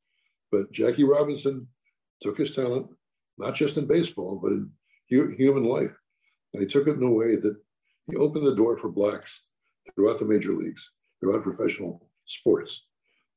but 0.51 0.73
Jackie 0.73 1.05
Robinson 1.05 1.67
took 2.21 2.39
his 2.39 2.55
talent, 2.55 2.87
not 3.39 3.55
just 3.55 3.77
in 3.77 3.87
baseball, 3.87 4.39
but 4.43 4.53
in 4.53 4.71
human 5.09 5.65
life, 5.65 5.93
and 6.55 6.63
he 6.63 6.69
took 6.69 6.87
it 6.87 6.97
in 6.97 7.03
a 7.03 7.11
way 7.11 7.37
that 7.37 7.57
he 8.05 8.17
opened 8.17 8.47
the 8.47 8.55
door 8.55 8.77
for 8.77 8.89
blacks 8.89 9.43
throughout 9.95 10.19
the 10.19 10.25
major 10.25 10.55
leagues, 10.55 10.93
throughout 11.21 11.43
professional 11.43 12.09
sports. 12.27 12.87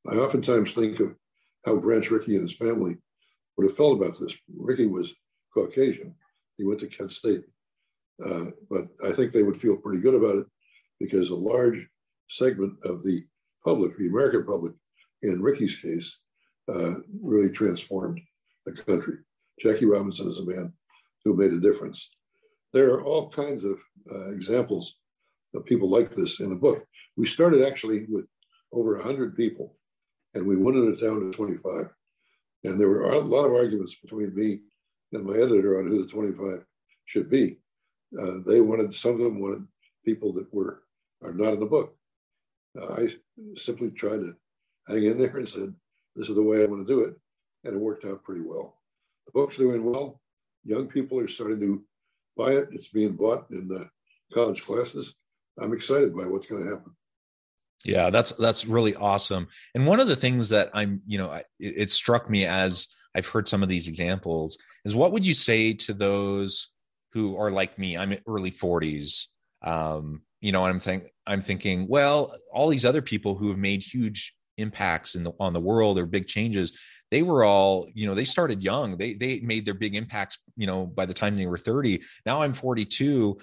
I 0.08 0.14
oftentimes 0.14 0.72
think 0.72 1.00
of 1.00 1.14
how 1.66 1.76
Branch 1.76 2.10
Rickey 2.10 2.36
and 2.36 2.48
his 2.48 2.56
family 2.56 2.96
would 3.56 3.66
have 3.66 3.76
felt 3.76 4.00
about 4.00 4.18
this. 4.18 4.34
Rickey 4.56 4.86
was 4.86 5.12
Caucasian. 5.52 6.14
He 6.56 6.64
went 6.64 6.80
to 6.80 6.86
Kent 6.86 7.12
State. 7.12 7.42
Uh, 8.24 8.46
but 8.70 8.86
I 9.04 9.12
think 9.12 9.32
they 9.32 9.42
would 9.42 9.56
feel 9.56 9.76
pretty 9.76 10.00
good 10.00 10.14
about 10.14 10.36
it 10.36 10.46
because 10.98 11.28
a 11.28 11.34
large 11.34 11.86
segment 12.30 12.74
of 12.84 13.02
the 13.02 13.24
public, 13.64 13.96
the 13.96 14.08
American 14.08 14.46
public, 14.46 14.72
in 15.22 15.42
Rickey's 15.42 15.76
case, 15.76 16.18
uh, 16.72 16.94
really 17.20 17.50
transformed 17.50 18.20
the 18.64 18.72
country. 18.72 19.18
Jackie 19.60 19.86
Robinson 19.86 20.28
is 20.28 20.38
a 20.38 20.46
man 20.46 20.72
who 21.24 21.34
made 21.34 21.52
a 21.52 21.60
difference. 21.60 22.10
there 22.72 22.90
are 22.90 23.02
all 23.02 23.28
kinds 23.28 23.64
of 23.64 23.78
uh, 24.12 24.30
examples 24.30 24.96
of 25.54 25.64
people 25.64 25.88
like 25.88 26.14
this 26.14 26.40
in 26.40 26.50
the 26.50 26.56
book. 26.56 26.84
We 27.16 27.26
started 27.26 27.62
actually 27.62 28.06
with 28.08 28.26
over 28.72 28.96
100 28.96 29.34
people, 29.36 29.75
and 30.36 30.46
we 30.46 30.56
wanted 30.56 30.92
it 30.92 31.00
down 31.00 31.20
to 31.20 31.30
25. 31.30 31.88
And 32.64 32.78
there 32.78 32.88
were 32.88 33.04
a 33.04 33.18
lot 33.18 33.46
of 33.46 33.54
arguments 33.54 33.94
between 33.94 34.34
me 34.34 34.60
and 35.12 35.24
my 35.24 35.34
editor 35.34 35.78
on 35.78 35.88
who 35.88 36.02
the 36.02 36.08
25 36.08 36.64
should 37.06 37.30
be. 37.30 37.58
Uh, 38.20 38.36
they 38.46 38.60
wanted, 38.60 38.92
some 38.92 39.12
of 39.12 39.20
them 39.20 39.40
wanted 39.40 39.66
people 40.04 40.32
that 40.34 40.52
were 40.52 40.82
are 41.22 41.32
not 41.32 41.54
in 41.54 41.60
the 41.60 41.66
book. 41.66 41.96
Uh, 42.78 42.94
I 42.94 43.08
simply 43.54 43.90
tried 43.90 44.18
to 44.18 44.36
hang 44.86 45.04
in 45.04 45.18
there 45.18 45.34
and 45.36 45.48
said, 45.48 45.74
this 46.14 46.28
is 46.28 46.34
the 46.34 46.42
way 46.42 46.62
I 46.62 46.66
want 46.66 46.86
to 46.86 46.92
do 46.92 47.00
it. 47.00 47.14
And 47.64 47.74
it 47.74 47.80
worked 47.80 48.04
out 48.04 48.22
pretty 48.22 48.42
well. 48.42 48.76
The 49.24 49.32
book's 49.32 49.56
doing 49.56 49.82
well. 49.84 50.20
Young 50.64 50.86
people 50.86 51.18
are 51.18 51.28
starting 51.28 51.60
to 51.60 51.82
buy 52.36 52.52
it. 52.52 52.68
It's 52.72 52.88
being 52.88 53.12
bought 53.16 53.46
in 53.50 53.68
the 53.68 53.88
college 54.34 54.64
classes. 54.64 55.14
I'm 55.58 55.72
excited 55.72 56.14
by 56.14 56.26
what's 56.26 56.46
going 56.46 56.62
to 56.62 56.68
happen. 56.68 56.94
Yeah, 57.84 58.10
that's 58.10 58.32
that's 58.32 58.66
really 58.66 58.94
awesome. 58.96 59.48
And 59.74 59.86
one 59.86 60.00
of 60.00 60.08
the 60.08 60.16
things 60.16 60.48
that 60.48 60.70
I'm, 60.74 61.02
you 61.06 61.18
know, 61.18 61.32
it, 61.32 61.46
it 61.58 61.90
struck 61.90 62.28
me 62.28 62.44
as 62.44 62.88
I've 63.14 63.26
heard 63.26 63.48
some 63.48 63.62
of 63.62 63.68
these 63.68 63.88
examples 63.88 64.58
is 64.84 64.94
what 64.94 65.12
would 65.12 65.26
you 65.26 65.34
say 65.34 65.72
to 65.72 65.94
those 65.94 66.68
who 67.12 67.36
are 67.36 67.50
like 67.50 67.78
me? 67.78 67.96
I'm 67.96 68.12
in 68.12 68.20
early 68.26 68.50
40s. 68.50 69.26
Um, 69.62 70.22
you 70.40 70.52
know, 70.52 70.64
I'm 70.66 70.80
think 70.80 71.08
I'm 71.26 71.42
thinking, 71.42 71.86
well, 71.88 72.32
all 72.52 72.68
these 72.68 72.84
other 72.84 73.02
people 73.02 73.36
who 73.36 73.48
have 73.48 73.58
made 73.58 73.82
huge 73.82 74.34
impacts 74.58 75.14
in 75.14 75.22
the 75.22 75.32
on 75.38 75.52
the 75.52 75.60
world 75.60 75.98
or 75.98 76.06
big 76.06 76.26
changes, 76.26 76.78
they 77.10 77.22
were 77.22 77.44
all 77.44 77.88
you 77.94 78.06
know 78.06 78.14
they 78.14 78.24
started 78.24 78.62
young. 78.62 78.96
They 78.96 79.14
they 79.14 79.40
made 79.40 79.64
their 79.64 79.74
big 79.74 79.94
impacts 79.94 80.38
you 80.56 80.66
know 80.66 80.86
by 80.86 81.06
the 81.06 81.14
time 81.14 81.34
they 81.34 81.46
were 81.46 81.58
30 81.58 82.00
now 82.24 82.40
i'm 82.42 82.52
42 82.52 83.38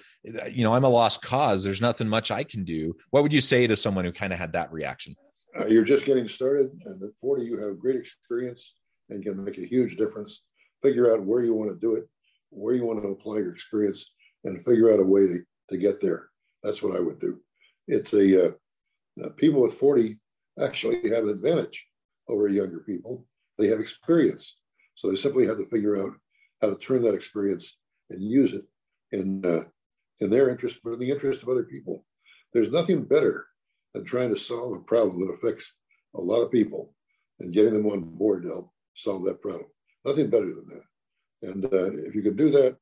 you 0.50 0.64
know 0.64 0.74
i'm 0.74 0.84
a 0.84 0.88
lost 0.88 1.22
cause. 1.22 1.64
There's 1.64 1.80
nothing 1.80 2.08
much 2.08 2.30
i 2.30 2.44
can 2.44 2.64
do. 2.64 2.94
What 3.10 3.22
would 3.22 3.32
you 3.32 3.40
say 3.40 3.66
to 3.66 3.76
someone 3.76 4.04
who 4.04 4.12
kind 4.12 4.32
of 4.32 4.38
had 4.38 4.52
that 4.52 4.72
reaction? 4.72 5.14
Uh, 5.58 5.66
you're 5.66 5.84
just 5.84 6.04
getting 6.04 6.28
started 6.28 6.70
and 6.84 7.02
at 7.02 7.16
40 7.20 7.44
you 7.44 7.58
have 7.58 7.78
great 7.78 7.96
experience 7.96 8.74
and 9.10 9.22
can 9.22 9.42
make 9.42 9.58
a 9.58 9.66
huge 9.66 9.96
difference. 9.96 10.42
Figure 10.82 11.12
out 11.12 11.22
where 11.22 11.42
you 11.42 11.54
want 11.54 11.70
to 11.70 11.76
do 11.76 11.94
it 11.94 12.08
where 12.54 12.74
you 12.74 12.84
want 12.84 13.02
to 13.02 13.08
apply 13.08 13.38
your 13.38 13.50
experience 13.50 14.12
and 14.44 14.64
figure 14.64 14.92
out 14.92 15.00
a 15.00 15.04
way 15.04 15.26
to, 15.26 15.40
to 15.70 15.76
get 15.76 16.00
there. 16.00 16.28
That's 16.62 16.82
what 16.82 16.96
i 16.96 17.00
would 17.00 17.20
do. 17.20 17.40
It's 17.88 18.12
a 18.14 18.46
uh, 18.46 18.50
people 19.36 19.62
with 19.62 19.74
40 19.74 20.18
actually 20.60 21.10
have 21.10 21.24
an 21.24 21.30
advantage 21.30 21.86
over 22.28 22.48
younger 22.48 22.80
people 22.80 23.26
they 23.58 23.68
have 23.68 23.80
experience. 23.80 24.56
So 24.94 25.08
they 25.08 25.16
simply 25.16 25.46
have 25.46 25.58
to 25.58 25.66
figure 25.66 26.02
out 26.02 26.12
how 26.60 26.68
to 26.68 26.76
turn 26.76 27.02
that 27.02 27.14
experience 27.14 27.78
and 28.10 28.22
use 28.22 28.54
it 28.54 28.64
in, 29.12 29.44
uh, 29.44 29.64
in 30.20 30.30
their 30.30 30.50
interest, 30.50 30.80
but 30.84 30.92
in 30.92 30.98
the 30.98 31.10
interest 31.10 31.42
of 31.42 31.48
other 31.48 31.64
people. 31.64 32.04
There's 32.52 32.70
nothing 32.70 33.04
better 33.04 33.46
than 33.92 34.04
trying 34.04 34.30
to 34.30 34.38
solve 34.38 34.76
a 34.76 34.80
problem 34.80 35.20
that 35.20 35.32
affects 35.32 35.74
a 36.14 36.20
lot 36.20 36.42
of 36.42 36.52
people 36.52 36.94
and 37.40 37.52
getting 37.52 37.72
them 37.72 37.86
on 37.86 38.00
board 38.02 38.42
to 38.42 38.48
help 38.48 38.70
solve 38.94 39.24
that 39.24 39.42
problem. 39.42 39.66
Nothing 40.04 40.30
better 40.30 40.46
than 40.46 40.68
that. 40.68 41.50
And 41.50 41.64
uh, 41.66 42.06
if 42.06 42.14
you 42.14 42.22
can 42.22 42.36
do 42.36 42.50
that, 42.50 42.76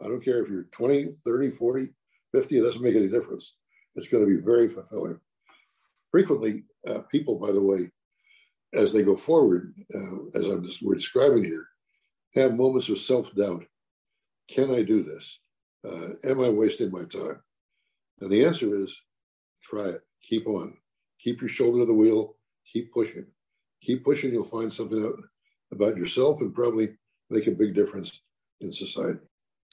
I 0.00 0.08
don't 0.08 0.24
care 0.24 0.42
if 0.42 0.48
you're 0.48 0.64
20, 0.72 1.16
30, 1.26 1.50
40, 1.50 1.88
50, 2.32 2.58
it 2.58 2.62
doesn't 2.62 2.82
make 2.82 2.94
any 2.94 3.08
difference. 3.08 3.56
It's 3.96 4.08
going 4.08 4.24
to 4.24 4.30
be 4.30 4.44
very 4.44 4.68
fulfilling. 4.68 5.18
Frequently, 6.10 6.64
uh, 6.86 7.00
people, 7.10 7.38
by 7.38 7.52
the 7.52 7.60
way, 7.60 7.90
as 8.74 8.92
they 8.92 9.02
go 9.02 9.16
forward, 9.16 9.74
uh, 9.94 10.38
as 10.38 10.46
I'm 10.46 10.64
just, 10.64 10.82
we're 10.82 10.94
describing 10.94 11.44
here, 11.44 11.66
have 12.34 12.54
moments 12.54 12.88
of 12.88 12.98
self 12.98 13.34
doubt. 13.34 13.64
Can 14.48 14.70
I 14.70 14.82
do 14.82 15.02
this? 15.02 15.40
Uh, 15.86 16.10
am 16.24 16.40
I 16.40 16.48
wasting 16.48 16.90
my 16.90 17.04
time? 17.04 17.40
And 18.20 18.30
the 18.30 18.44
answer 18.44 18.74
is 18.74 19.00
try 19.62 19.84
it. 19.84 20.00
Keep 20.22 20.46
on. 20.46 20.74
Keep 21.20 21.40
your 21.40 21.48
shoulder 21.48 21.80
to 21.80 21.86
the 21.86 21.94
wheel. 21.94 22.36
Keep 22.72 22.92
pushing. 22.92 23.26
Keep 23.82 24.04
pushing. 24.04 24.32
You'll 24.32 24.44
find 24.44 24.72
something 24.72 25.04
out 25.04 25.18
about 25.72 25.96
yourself 25.96 26.40
and 26.40 26.54
probably 26.54 26.90
make 27.30 27.46
a 27.46 27.52
big 27.52 27.74
difference 27.74 28.20
in 28.60 28.72
society. 28.72 29.20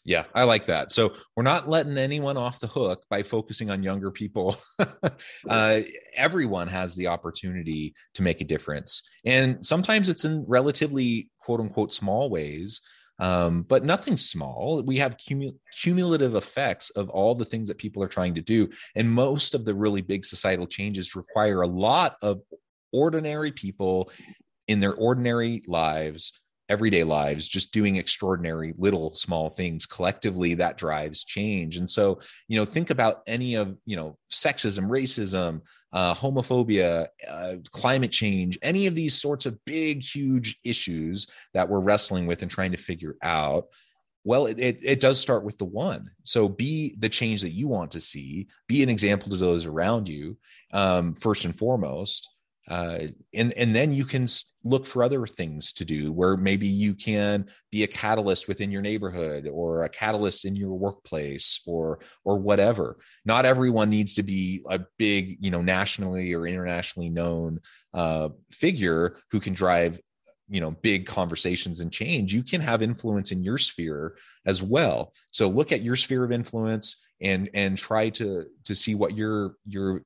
Yeah, 0.06 0.26
I 0.36 0.44
like 0.44 0.68
that. 0.68 0.92
So 0.92 1.14
we're 1.36 1.42
not 1.42 1.68
letting 1.68 1.98
anyone 1.98 2.38
off 2.38 2.60
the 2.60 2.68
hook 2.68 3.04
by 3.10 3.24
focusing 3.24 3.72
on 3.72 3.82
younger 3.82 4.12
people. 4.12 4.56
uh, 5.50 5.82
everyone 6.16 6.68
has 6.68 6.96
the 6.96 7.08
opportunity 7.08 7.96
to 8.14 8.22
make 8.22 8.40
a 8.40 8.46
difference. 8.46 9.02
And 9.26 9.66
sometimes 9.66 10.08
it's 10.08 10.24
in 10.24 10.46
relatively 10.48 11.32
quote 11.42 11.60
unquote 11.60 11.92
small 11.92 12.30
ways, 12.30 12.82
um, 13.18 13.64
but 13.64 13.84
nothing 13.84 14.16
small. 14.16 14.84
We 14.84 14.98
have 14.98 15.18
cumul- 15.18 15.58
cumulative 15.82 16.36
effects 16.36 16.92
of 16.92 17.10
all 17.10 17.34
the 17.34 17.46
things 17.46 17.68
that 17.70 17.80
people 17.80 18.04
are 18.04 18.08
trying 18.08 18.36
to 18.36 18.42
do. 18.42 18.70
And 18.96 19.10
most 19.10 19.56
of 19.56 19.66
the 19.66 19.74
really 19.74 20.04
big 20.04 20.24
societal 20.24 20.68
changes 20.68 21.16
require 21.16 21.64
a 21.64 21.68
lot 21.68 22.16
of 22.22 22.42
ordinary 22.94 23.52
people 23.52 24.12
in 24.68 24.82
their 24.82 24.94
ordinary 24.94 25.64
lives 25.68 26.32
everyday 26.70 27.04
lives 27.04 27.48
just 27.48 27.72
doing 27.72 27.96
extraordinary 27.96 28.74
little 28.78 29.16
small 29.16 29.50
things 29.50 29.86
collectively 29.86 30.56
that 30.56 30.78
drives 30.78 31.24
change. 31.24 31.78
And 31.78 31.90
so 31.90 32.20
you 32.48 32.58
know 32.58 32.66
think 32.66 32.90
about 32.90 33.22
any 33.28 33.56
of 33.56 33.78
you 33.86 33.96
know 33.96 34.18
sexism 34.32 34.88
racism 34.88 35.62
uh, 35.94 36.14
homophobia 36.14 37.08
uh, 37.30 37.56
climate 37.72 38.12
change 38.12 38.58
any 38.62 38.88
of 38.88 38.96
these 38.96 39.14
sorts 39.14 39.46
of 39.46 39.64
big 39.66 40.02
huge 40.02 40.60
issues 40.64 41.28
that 41.54 41.70
we're 41.70 41.80
wrestling 41.80 42.26
with 42.26 42.42
and 42.42 42.52
trying 42.52 42.72
to 42.72 42.78
figure 42.78 43.16
out. 43.22 43.68
Well 44.24 44.48
it, 44.48 44.60
it, 44.60 44.80
it, 44.82 45.00
does 45.00 45.20
start 45.20 45.44
with 45.44 45.60
the 45.60 45.66
one. 45.66 46.10
So 46.24 46.50
be 46.50 46.96
the 46.98 47.10
change 47.10 47.42
that 47.42 47.52
you 47.52 47.68
want 47.68 47.92
to 47.92 48.02
see. 48.02 48.48
Be 48.68 48.82
an 48.82 48.90
example 48.90 49.30
to 49.30 49.38
those 49.38 49.68
around 49.68 50.10
you 50.10 50.38
um, 50.74 51.14
first 51.14 51.46
and 51.46 51.56
foremost 51.56 52.35
uh, 52.68 53.00
and 53.34 53.54
and 53.54 53.76
then 53.76 53.92
you 53.92 54.06
can 54.06 54.28
look 54.64 54.88
for 54.88 55.04
other 55.04 55.28
things 55.28 55.72
to 55.74 55.86
do 55.86 56.12
where 56.12 56.36
maybe 56.36 56.66
you 56.66 56.96
can 56.96 57.46
be 57.72 57.84
a 57.84 57.88
catalyst 57.88 58.48
within 58.48 58.72
your 58.72 58.82
neighborhood 58.82 59.48
or 59.48 59.84
a 59.84 59.90
catalyst 59.90 60.46
in 60.46 60.56
your 60.56 60.74
workplace 60.74 61.62
or 61.68 62.00
or 62.24 62.38
whatever. 62.38 62.98
Not 63.24 63.46
everyone 63.46 63.90
needs 63.90 64.16
to 64.16 64.24
be 64.24 64.64
a 64.70 64.80
big 64.98 65.38
you 65.40 65.52
know 65.52 65.62
nationally 65.62 66.34
or 66.34 66.48
internationally 66.48 67.10
known 67.10 67.60
uh, 67.94 68.30
figure 68.52 69.18
who 69.32 69.40
can 69.40 69.54
drive 69.54 70.00
you 70.50 70.62
know 70.62 70.72
big 70.72 71.06
conversations 71.06 71.82
and 71.82 71.92
change. 71.92 72.34
You 72.34 72.44
can 72.44 72.62
have 72.62 72.82
influence 72.82 73.32
in 73.32 73.44
your 73.44 73.60
sphere 73.60 74.18
as 74.46 74.64
well. 74.64 75.14
So 75.28 75.48
look 75.50 75.72
at 75.72 75.82
your 75.82 75.96
sphere 75.96 76.24
of 76.24 76.32
influence 76.32 76.98
and 77.22 77.50
and 77.54 77.78
try 77.78 78.10
to 78.10 78.46
to 78.66 78.76
see 78.76 78.96
what 78.96 79.16
your 79.16 79.56
your 79.66 80.02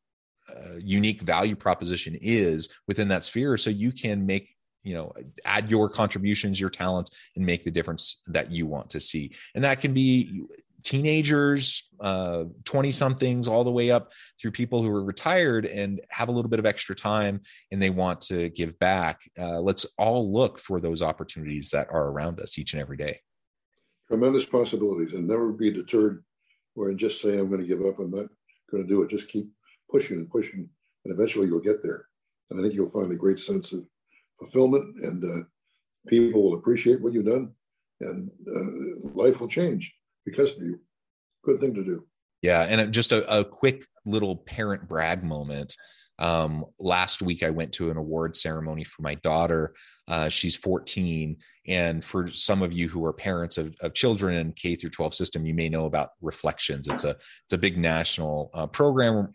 uh, 0.55 0.75
unique 0.77 1.21
value 1.21 1.55
proposition 1.55 2.17
is 2.21 2.69
within 2.87 3.07
that 3.09 3.25
sphere. 3.25 3.57
So 3.57 3.69
you 3.69 3.91
can 3.91 4.25
make 4.25 4.55
you 4.83 4.93
know 4.93 5.11
add 5.45 5.69
your 5.69 5.89
contributions 5.89 6.59
your 6.59 6.69
talents 6.69 7.11
and 7.35 7.45
make 7.45 7.63
the 7.63 7.71
difference 7.71 8.21
that 8.27 8.51
you 8.51 8.65
want 8.65 8.89
to 8.91 8.99
see. 8.99 9.35
And 9.55 9.63
that 9.63 9.81
can 9.81 9.93
be 9.93 10.43
teenagers 10.81 11.89
uh 11.99 12.45
20 12.63 12.91
somethings 12.91 13.49
all 13.49 13.65
the 13.65 13.71
way 13.71 13.91
up 13.91 14.13
through 14.39 14.51
people 14.51 14.81
who 14.81 14.89
are 14.89 15.03
retired 15.03 15.65
and 15.65 15.99
have 16.09 16.29
a 16.29 16.31
little 16.31 16.49
bit 16.49 16.59
of 16.59 16.65
extra 16.65 16.95
time 16.95 17.41
and 17.71 17.81
they 17.81 17.89
want 17.89 18.21
to 18.21 18.49
give 18.49 18.79
back. 18.79 19.21
Uh, 19.37 19.59
let's 19.59 19.85
all 19.97 20.31
look 20.31 20.57
for 20.57 20.79
those 20.79 21.01
opportunities 21.01 21.69
that 21.71 21.87
are 21.91 22.07
around 22.07 22.39
us 22.39 22.57
each 22.57 22.73
and 22.73 22.81
every 22.81 22.95
day. 22.95 23.19
Tremendous 24.07 24.45
possibilities. 24.45 25.13
And 25.13 25.27
never 25.27 25.51
be 25.51 25.69
deterred 25.69 26.23
or 26.75 26.93
just 26.93 27.21
say 27.21 27.37
i'm 27.37 27.49
going 27.49 27.61
to 27.61 27.67
give 27.67 27.85
up. 27.85 27.99
I'm 27.99 28.11
not 28.11 28.27
going 28.71 28.83
to 28.83 28.89
do 28.89 29.01
it. 29.01 29.09
Just 29.09 29.27
keep 29.27 29.49
pushing 29.89 30.17
and 30.17 30.29
pushing, 30.29 30.69
and 31.05 31.13
eventually 31.13 31.47
you'll 31.47 31.61
get 31.61 31.83
there. 31.83 32.05
And 32.49 32.59
I 32.59 32.63
think 32.63 32.73
you'll 32.73 32.89
find 32.89 33.11
a 33.11 33.15
great 33.15 33.39
sense 33.39 33.73
of 33.73 33.85
fulfillment, 34.37 34.95
and 35.01 35.23
uh, 35.23 35.45
people 36.07 36.43
will 36.43 36.55
appreciate 36.55 37.01
what 37.01 37.13
you've 37.13 37.25
done, 37.25 37.51
and 38.01 38.29
uh, 38.47 39.09
life 39.13 39.39
will 39.39 39.47
change 39.47 39.93
because 40.25 40.55
of 40.55 40.63
you. 40.63 40.79
Good 41.43 41.59
thing 41.59 41.73
to 41.75 41.83
do. 41.83 42.05
Yeah, 42.41 42.63
and 42.63 42.93
just 42.93 43.11
a, 43.11 43.39
a 43.39 43.43
quick 43.43 43.85
little 44.05 44.37
parent 44.37 44.87
brag 44.87 45.23
moment. 45.23 45.75
Um, 46.19 46.65
last 46.79 47.21
week, 47.21 47.43
I 47.43 47.49
went 47.49 47.71
to 47.73 47.91
an 47.91 47.97
award 47.97 48.35
ceremony 48.35 48.83
for 48.83 49.01
my 49.01 49.15
daughter. 49.15 49.73
Uh, 50.07 50.27
she's 50.27 50.55
14, 50.55 51.37
and 51.67 52.03
for 52.03 52.27
some 52.27 52.61
of 52.61 52.73
you 52.73 52.89
who 52.89 53.05
are 53.05 53.13
parents 53.13 53.57
of, 53.57 53.73
of, 53.81 53.93
children 53.93 54.35
in 54.35 54.51
K 54.51 54.75
through 54.75 54.89
12 54.89 55.13
system, 55.15 55.45
you 55.45 55.53
may 55.53 55.69
know 55.69 55.85
about 55.85 56.09
Reflections. 56.21 56.89
It's 56.89 57.05
a 57.05 57.11
it's 57.11 57.53
a 57.53 57.57
big 57.57 57.77
national 57.77 58.49
uh, 58.53 58.67
program, 58.67 59.31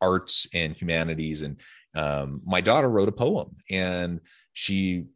arts 0.00 0.46
and 0.54 0.74
humanities. 0.74 1.42
And 1.42 1.60
um, 1.94 2.42
my 2.44 2.60
daughter 2.60 2.88
wrote 2.88 3.08
a 3.08 3.12
poem, 3.12 3.56
and 3.70 4.20
she 4.52 5.06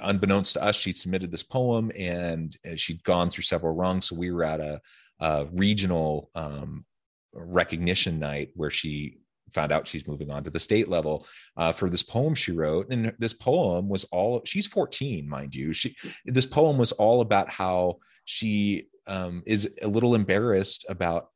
unbeknownst 0.00 0.54
to 0.54 0.62
us, 0.62 0.76
she'd 0.76 0.96
submitted 0.96 1.30
this 1.30 1.42
poem 1.42 1.90
and 1.96 2.56
she'd 2.76 3.02
gone 3.04 3.30
through 3.30 3.42
several 3.42 3.74
rungs. 3.74 4.08
So 4.08 4.16
we 4.16 4.30
were 4.30 4.44
at 4.44 4.60
a, 4.60 4.80
a 5.20 5.46
regional 5.52 6.30
um, 6.34 6.84
recognition 7.32 8.18
night 8.18 8.50
where 8.54 8.70
she 8.70 9.18
found 9.50 9.72
out 9.72 9.86
she's 9.86 10.06
moving 10.06 10.30
on 10.30 10.44
to 10.44 10.50
the 10.50 10.60
state 10.60 10.88
level 10.88 11.26
uh, 11.56 11.72
for 11.72 11.90
this 11.90 12.02
poem 12.02 12.34
she 12.34 12.52
wrote. 12.52 12.90
And 12.90 13.12
this 13.18 13.32
poem 13.32 13.88
was 13.88 14.04
all, 14.04 14.42
she's 14.44 14.66
14, 14.66 15.28
mind 15.28 15.54
you. 15.54 15.72
She, 15.72 15.96
this 16.24 16.46
poem 16.46 16.78
was 16.78 16.92
all 16.92 17.20
about 17.20 17.48
how 17.48 17.96
she 18.24 18.88
um, 19.06 19.42
is 19.46 19.76
a 19.82 19.88
little 19.88 20.14
embarrassed 20.14 20.86
about 20.88 21.30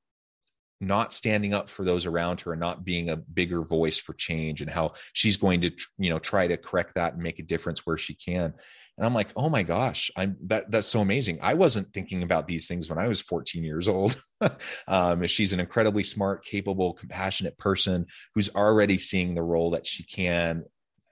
not 0.80 1.12
standing 1.12 1.54
up 1.54 1.70
for 1.70 1.84
those 1.84 2.06
around 2.06 2.40
her 2.42 2.52
and 2.52 2.60
not 2.60 2.84
being 2.84 3.08
a 3.08 3.16
bigger 3.16 3.62
voice 3.62 3.98
for 3.98 4.12
change 4.14 4.60
and 4.60 4.70
how 4.70 4.92
she's 5.12 5.36
going 5.36 5.60
to 5.62 5.70
you 5.98 6.10
know 6.10 6.18
try 6.18 6.46
to 6.46 6.56
correct 6.56 6.94
that 6.94 7.14
and 7.14 7.22
make 7.22 7.38
a 7.38 7.44
difference 7.44 7.86
where 7.86 7.98
she 7.98 8.14
can. 8.14 8.54
And 8.96 9.04
i'm 9.04 9.14
like 9.14 9.30
oh 9.34 9.48
my 9.48 9.64
gosh 9.64 10.08
i'm 10.16 10.36
that 10.46 10.70
that's 10.70 10.88
so 10.88 11.00
amazing. 11.00 11.38
I 11.42 11.54
wasn't 11.54 11.92
thinking 11.92 12.22
about 12.22 12.46
these 12.46 12.68
things 12.68 12.88
when 12.88 12.98
i 12.98 13.08
was 13.08 13.20
14 13.20 13.64
years 13.64 13.88
old. 13.88 14.20
Um, 14.86 15.26
she's 15.26 15.54
an 15.54 15.60
incredibly 15.60 16.02
smart 16.02 16.44
capable 16.44 16.92
compassionate 16.92 17.56
person 17.56 18.04
who's 18.34 18.50
already 18.50 18.98
seeing 18.98 19.34
the 19.34 19.42
role 19.42 19.70
that 19.70 19.86
she 19.86 20.02
can 20.02 20.64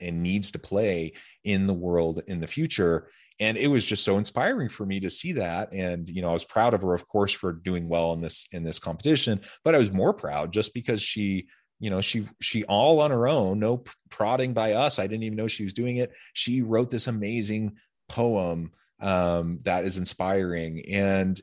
and 0.02 0.22
needs 0.22 0.50
to 0.50 0.58
play 0.58 1.12
in 1.42 1.66
the 1.66 1.72
world 1.72 2.22
in 2.26 2.40
the 2.40 2.46
future 2.46 3.08
and 3.40 3.56
it 3.56 3.68
was 3.68 3.84
just 3.84 4.04
so 4.04 4.18
inspiring 4.18 4.68
for 4.68 4.86
me 4.86 5.00
to 5.00 5.10
see 5.10 5.32
that. 5.32 5.72
And 5.72 6.08
you 6.08 6.22
know 6.22 6.28
i 6.28 6.32
was 6.32 6.44
proud 6.44 6.74
of 6.74 6.82
her 6.82 6.94
of 6.94 7.06
course 7.08 7.32
for 7.32 7.52
doing 7.52 7.88
well 7.88 8.12
in 8.12 8.20
this 8.20 8.46
in 8.52 8.64
this 8.64 8.78
competition 8.78 9.40
but 9.64 9.74
i 9.74 9.78
was 9.78 9.92
more 9.92 10.12
proud 10.12 10.52
just 10.52 10.74
because 10.74 11.02
she 11.02 11.46
you 11.82 11.90
know 11.90 12.00
she 12.00 12.24
she 12.40 12.64
all 12.64 13.00
on 13.00 13.10
her 13.10 13.26
own 13.26 13.58
no 13.58 13.84
prodding 14.08 14.52
by 14.52 14.74
us. 14.74 14.98
I 14.98 15.06
didn't 15.08 15.24
even 15.24 15.36
know 15.36 15.48
she 15.48 15.64
was 15.64 15.72
doing 15.72 15.96
it. 15.96 16.12
She 16.32 16.62
wrote 16.62 16.88
this 16.88 17.08
amazing 17.08 17.76
poem 18.08 18.70
um, 19.00 19.58
that 19.62 19.84
is 19.84 19.98
inspiring. 19.98 20.84
And 20.88 21.38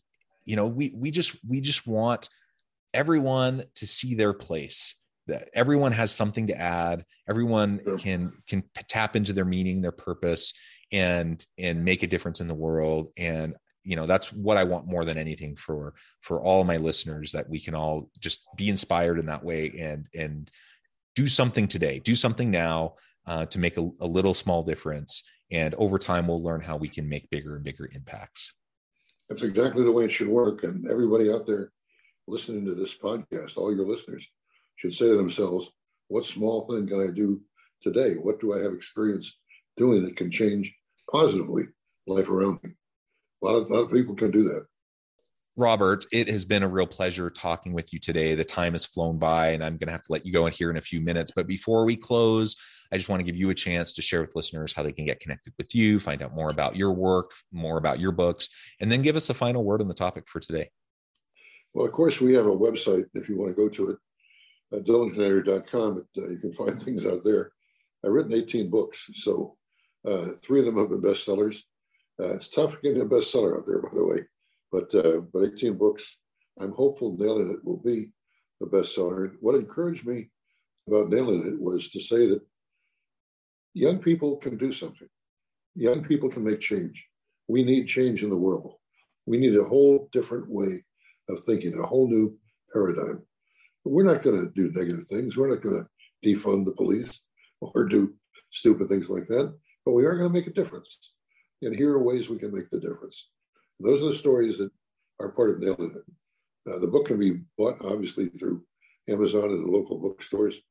you 0.45 0.56
know 0.56 0.65
we 0.65 0.93
we 0.95 1.12
just 1.12 1.36
we 1.47 1.60
just 1.60 1.86
want 1.86 2.30
everyone 2.93 3.65
to 3.75 3.86
see 3.86 4.15
their 4.15 4.34
place 4.34 4.95
that 5.28 5.49
everyone 5.54 5.91
has 5.91 6.15
something 6.15 6.47
to 6.47 6.58
add. 6.58 7.06
Everyone 7.28 7.80
can 7.99 8.32
can 8.47 8.63
tap 8.88 9.17
into 9.17 9.34
their 9.34 9.45
meaning 9.45 9.82
their 9.82 9.91
purpose 9.91 10.54
and 10.91 11.45
and 11.58 11.86
make 11.86 12.04
a 12.04 12.08
difference 12.08 12.41
in 12.41 12.47
the 12.47 12.56
world. 12.56 13.12
And 13.17 13.56
you 13.86 13.95
know 13.95 14.06
that's 14.06 14.32
what 14.34 14.58
i 14.58 14.63
want 14.63 14.88
more 14.88 15.06
than 15.06 15.17
anything 15.17 15.56
for 15.56 15.93
for 16.19 16.41
all 16.41 16.65
my 16.65 16.75
listeners 16.75 17.32
that 17.32 17.49
we 17.49 17.62
can 17.62 17.73
all 17.73 18.12
just 18.19 18.45
be 18.58 18.67
inspired 18.67 19.17
in 19.17 19.25
that 19.25 19.43
way 19.43 19.73
and 19.80 20.06
and 20.13 20.52
do 21.15 21.28
something 21.28 21.65
today 21.65 21.97
do 21.99 22.13
something 22.13 22.52
now 22.52 22.93
uh, 23.30 23.45
to 23.45 23.60
make 23.60 23.78
a, 23.78 23.88
a 23.99 24.08
little 24.08 24.34
small 24.34 24.63
difference. 24.63 25.23
And 25.52 25.75
over 25.75 25.99
time 25.99 26.28
we'll 26.28 26.43
learn 26.43 26.62
how 26.62 26.78
we 26.78 26.89
can 26.89 27.08
make 27.08 27.30
bigger 27.30 27.56
and 27.56 27.63
bigger 27.63 27.88
impacts. 27.93 28.56
That's 29.30 29.43
exactly 29.43 29.84
the 29.84 29.91
way 29.91 30.06
it 30.06 30.12
should 30.12 30.28
work. 30.28 30.63
And 30.63 30.89
everybody 30.89 31.32
out 31.32 31.45
there 31.45 31.71
listening 32.28 32.65
to 32.65 32.75
this 32.75 32.97
podcast 32.97 33.58
all 33.58 33.73
your 33.73 33.86
listeners 33.86 34.30
should 34.75 34.93
say 34.93 35.08
to 35.08 35.15
themselves 35.15 35.71
what 36.08 36.25
small 36.25 36.67
thing 36.67 36.88
can 36.88 37.08
i 37.08 37.12
do 37.12 37.41
today? 37.82 38.13
What 38.13 38.39
do 38.39 38.54
i 38.54 38.60
have 38.60 38.73
experience 38.73 39.38
doing 39.78 40.04
that 40.04 40.17
can 40.17 40.32
change 40.32 40.75
positively 41.12 41.63
life 42.08 42.30
around 42.30 42.60
me. 42.63 42.72
A 43.41 43.45
lot 43.45 43.56
of, 43.56 43.69
a 43.69 43.74
lot 43.74 43.84
of 43.84 43.91
people 43.91 44.15
can 44.15 44.32
do 44.32 44.43
that. 44.43 44.65
Robert, 45.56 46.06
it 46.13 46.30
has 46.30 46.45
been 46.45 46.63
a 46.63 46.69
real 46.69 46.88
pleasure 46.88 47.30
talking 47.30 47.74
with 47.74 47.91
you 47.91 48.00
today. 48.00 48.34
The 48.34 48.45
time 48.45 48.74
has 48.74 48.86
flown 48.86 49.19
by, 49.19 49.50
and 49.50 49.63
I'm 49.63 49.76
going 49.76 49.88
to 49.88 49.91
have 49.91 50.04
to 50.04 50.12
let 50.12 50.26
you 50.26 50.32
go 50.32 50.45
in 50.45 50.54
here 50.54 50.69
in 50.69 50.78
a 50.78 50.82
few 50.82 51.02
minutes. 51.02 51.34
But 51.36 51.48
before 51.48 51.86
we 51.86 51.98
close, 51.98 52.56
I 52.93 52.98
just 52.98 53.10
want 53.10 53.19
to 53.19 53.26
give 53.26 53.36
you 53.36 53.50
a 53.50 53.56
chance 53.56 53.91
to 53.93 54.02
share 54.02 54.22
with 54.22 54.36
listeners 54.36 54.74
how 54.74 54.84
they 54.84 54.93
can 54.93 55.06
get 55.06 55.19
connected 55.19 55.54
with 55.58 55.76
you, 55.76 56.00
find 56.00 56.24
out 56.24 56.34
more 56.34 56.50
about 56.50 56.78
your 56.78 56.93
work, 56.93 57.32
more 57.52 57.78
about 57.78 58.00
your 58.00 58.13
books, 58.13 58.48
and 58.80 58.89
then 58.89 59.02
give 59.02 59.17
us 59.17 59.30
a 59.30 59.34
final 59.34 59.63
word 59.65 59.82
on 59.82 59.89
the 59.89 59.93
topic 59.93 60.28
for 60.28 60.39
today. 60.39 60.69
Well, 61.74 61.86
of 61.86 61.91
course, 61.91 62.22
we 62.22 62.34
have 62.36 62.45
a 62.45 62.56
website 62.56 63.06
if 63.13 63.28
you 63.28 63.38
want 63.38 63.56
to 63.56 63.62
go 63.62 63.69
to 63.69 63.91
it 63.91 63.98
at 64.78 64.86
dilenschneider.com. 64.86 66.06
Uh, 66.17 66.30
you 66.30 66.38
can 66.39 66.54
find 66.54 66.82
things 66.82 67.06
out 67.06 67.24
there. 67.24 67.52
I've 68.06 68.12
written 68.12 68.34
18 68.34 68.69
books, 68.69 69.10
so 69.13 69.58
uh, 70.06 70.28
three 70.42 70.60
of 70.60 70.66
them 70.66 70.78
have 70.78 70.90
been 70.90 71.02
bestsellers. 71.02 71.62
Uh, 72.20 72.34
it's 72.34 72.50
tough 72.50 72.82
getting 72.82 73.02
a 73.02 73.06
bestseller 73.06 73.58
out 73.58 73.66
there, 73.66 73.82
by 73.82 73.90
the 73.94 74.06
way, 74.06 74.20
but 74.72 74.94
uh, 74.96 75.22
but 75.34 75.54
18 75.54 75.78
books. 75.78 76.18
I'm 76.60 76.72
hopeful 76.72 77.16
nailing 77.18 77.52
it 77.52 77.64
will 77.64 77.78
be 77.78 78.12
a 78.62 78.66
bestseller. 78.66 79.32
What 79.40 79.56
encouraged 79.56 80.06
me 80.06 80.30
about 80.88 81.10
nailing 81.10 81.48
it 81.48 81.60
was 81.60 81.90
to 81.92 82.00
say 82.00 82.28
that 82.28 82.42
young 83.74 84.00
people 84.00 84.36
can 84.38 84.58
do 84.58 84.72
something. 84.72 85.08
Young 85.76 86.04
people 86.04 86.30
can 86.30 86.44
make 86.44 86.60
change. 86.60 87.08
We 87.48 87.64
need 87.64 87.88
change 87.88 88.24
in 88.24 88.30
the 88.30 88.38
world. 88.38 88.76
We 89.26 89.38
need 89.38 89.56
a 89.56 89.64
whole 89.64 90.10
different 90.12 90.50
way 90.50 90.84
of 91.30 91.40
thinking, 91.42 91.80
a 91.80 91.88
whole 91.88 92.10
new 92.10 92.38
paradigm. 92.74 93.24
We're 93.86 94.04
not 94.04 94.22
going 94.22 94.42
to 94.42 94.52
do 94.54 94.72
negative 94.78 95.08
things. 95.08 95.38
We're 95.38 95.50
not 95.50 95.62
going 95.62 95.84
to 95.84 96.30
defund 96.30 96.66
the 96.66 96.74
police 96.74 97.22
or 97.62 97.86
do 97.86 98.14
stupid 98.52 98.90
things 98.90 99.10
like 99.10 99.28
that 99.28 99.54
but 99.89 99.95
we 99.95 100.06
are 100.06 100.15
going 100.15 100.32
to 100.32 100.39
make 100.39 100.45
a 100.45 100.54
difference. 100.54 101.15
And 101.63 101.75
here 101.75 101.93
are 101.93 102.04
ways 102.04 102.30
we 102.30 102.38
can 102.38 102.54
make 102.54 102.69
the 102.69 102.80
difference. 102.80 103.32
And 103.80 103.89
those 103.89 104.04
are 104.04 104.10
the 104.10 104.13
stories 104.13 104.60
that 104.60 104.69
are 105.19 105.32
part 105.32 105.49
of 105.49 105.60
Nailing 105.60 105.95
It. 105.95 106.71
Uh, 106.71 106.78
the 106.78 106.86
book 106.86 107.08
can 107.08 107.17
be 107.17 107.41
bought, 107.58 107.78
obviously, 107.84 108.28
through 108.28 108.63
Amazon 109.10 109.45
and 109.45 109.65
the 109.65 109.71
local 109.71 109.97
bookstores. 109.97 110.62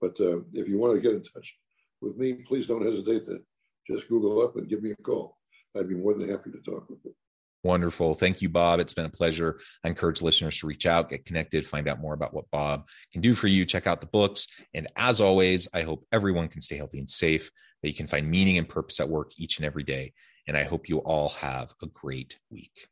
But 0.00 0.18
uh, 0.20 0.38
if 0.54 0.68
you 0.68 0.78
want 0.78 0.94
to 0.94 1.02
get 1.02 1.12
in 1.12 1.22
touch 1.22 1.54
with 2.00 2.16
me, 2.16 2.32
please 2.32 2.66
don't 2.66 2.82
hesitate 2.82 3.26
to 3.26 3.40
just 3.86 4.08
Google 4.08 4.40
up 4.40 4.56
and 4.56 4.70
give 4.70 4.82
me 4.82 4.92
a 4.92 5.02
call. 5.02 5.36
I'd 5.76 5.90
be 5.90 5.96
more 5.96 6.14
than 6.14 6.30
happy 6.30 6.50
to 6.50 6.58
talk 6.62 6.88
with 6.88 7.00
you. 7.04 7.14
Wonderful. 7.62 8.14
Thank 8.14 8.40
you, 8.40 8.48
Bob. 8.48 8.80
It's 8.80 8.94
been 8.94 9.04
a 9.04 9.10
pleasure. 9.10 9.60
I 9.84 9.88
encourage 9.88 10.22
listeners 10.22 10.58
to 10.60 10.66
reach 10.66 10.86
out, 10.86 11.10
get 11.10 11.26
connected, 11.26 11.66
find 11.66 11.88
out 11.88 12.00
more 12.00 12.14
about 12.14 12.32
what 12.32 12.50
Bob 12.50 12.88
can 13.12 13.20
do 13.20 13.34
for 13.34 13.48
you. 13.48 13.66
Check 13.66 13.86
out 13.86 14.00
the 14.00 14.06
books. 14.06 14.46
And 14.72 14.86
as 14.96 15.20
always, 15.20 15.68
I 15.74 15.82
hope 15.82 16.06
everyone 16.10 16.48
can 16.48 16.62
stay 16.62 16.78
healthy 16.78 17.00
and 17.00 17.10
safe 17.10 17.50
that 17.82 17.88
you 17.88 17.94
can 17.94 18.06
find 18.06 18.30
meaning 18.30 18.58
and 18.58 18.68
purpose 18.68 19.00
at 19.00 19.08
work 19.08 19.32
each 19.38 19.58
and 19.58 19.66
every 19.66 19.82
day. 19.82 20.12
And 20.46 20.56
I 20.56 20.64
hope 20.64 20.88
you 20.88 20.98
all 20.98 21.30
have 21.30 21.74
a 21.82 21.86
great 21.86 22.38
week. 22.50 22.88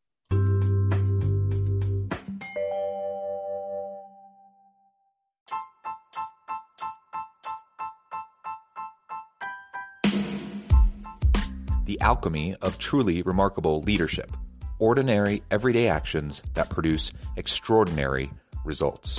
The 11.85 12.01
alchemy 12.01 12.55
of 12.63 12.79
truly 12.79 13.23
remarkable 13.23 13.83
leadership. 13.83 14.31
Ordinary, 14.79 15.43
everyday 15.51 15.89
actions 15.89 16.41
that 16.55 16.71
produce 16.71 17.13
extraordinary 17.37 18.31
results. 18.65 19.19